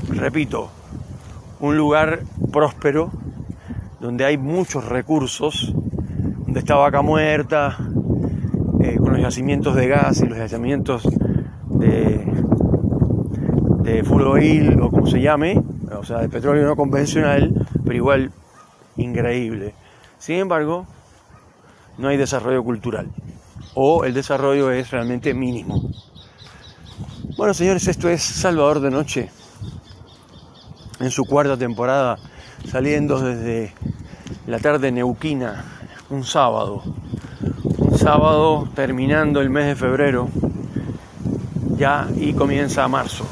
Repito, 0.09 0.69
un 1.59 1.75
lugar 1.75 2.19
próspero, 2.51 3.09
donde 3.99 4.25
hay 4.25 4.37
muchos 4.37 4.85
recursos, 4.85 5.73
donde 6.45 6.59
está 6.59 6.75
vaca 6.75 7.01
muerta, 7.01 7.75
eh, 8.81 8.97
con 8.97 9.13
los 9.13 9.21
yacimientos 9.23 9.73
de 9.73 9.87
gas 9.87 10.21
y 10.21 10.27
los 10.27 10.37
yacimientos 10.37 11.01
de, 11.69 12.23
de 13.81 14.03
full 14.03 14.21
oil 14.27 14.79
o 14.79 14.91
como 14.91 15.07
se 15.07 15.19
llame, 15.19 15.59
o 15.91 16.03
sea, 16.03 16.19
de 16.19 16.29
petróleo 16.29 16.67
no 16.67 16.75
convencional, 16.75 17.51
pero 17.83 17.95
igual 17.95 18.31
increíble. 18.95 19.73
Sin 20.19 20.35
embargo, 20.35 20.85
no 21.97 22.09
hay 22.09 22.17
desarrollo 22.17 22.63
cultural 22.63 23.07
o 23.75 24.05
el 24.05 24.13
desarrollo 24.13 24.71
es 24.71 24.91
realmente 24.91 25.33
mínimo. 25.33 25.89
Bueno, 27.37 27.53
señores, 27.53 27.87
esto 27.87 28.09
es 28.09 28.21
Salvador 28.21 28.79
de 28.79 28.91
Noche 28.91 29.29
en 30.99 31.11
su 31.11 31.25
cuarta 31.25 31.57
temporada, 31.57 32.17
saliendo 32.69 33.19
desde 33.19 33.73
la 34.47 34.59
tarde 34.59 34.91
neuquina, 34.91 35.65
un 36.09 36.23
sábado, 36.23 36.83
sábado 37.97 38.69
terminando 38.75 39.41
el 39.41 39.49
mes 39.49 39.65
de 39.67 39.75
febrero 39.75 40.29
ya 41.77 42.07
y 42.15 42.33
comienza 42.33 42.87
marzo. 42.87 43.25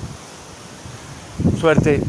Suerte 1.60 2.02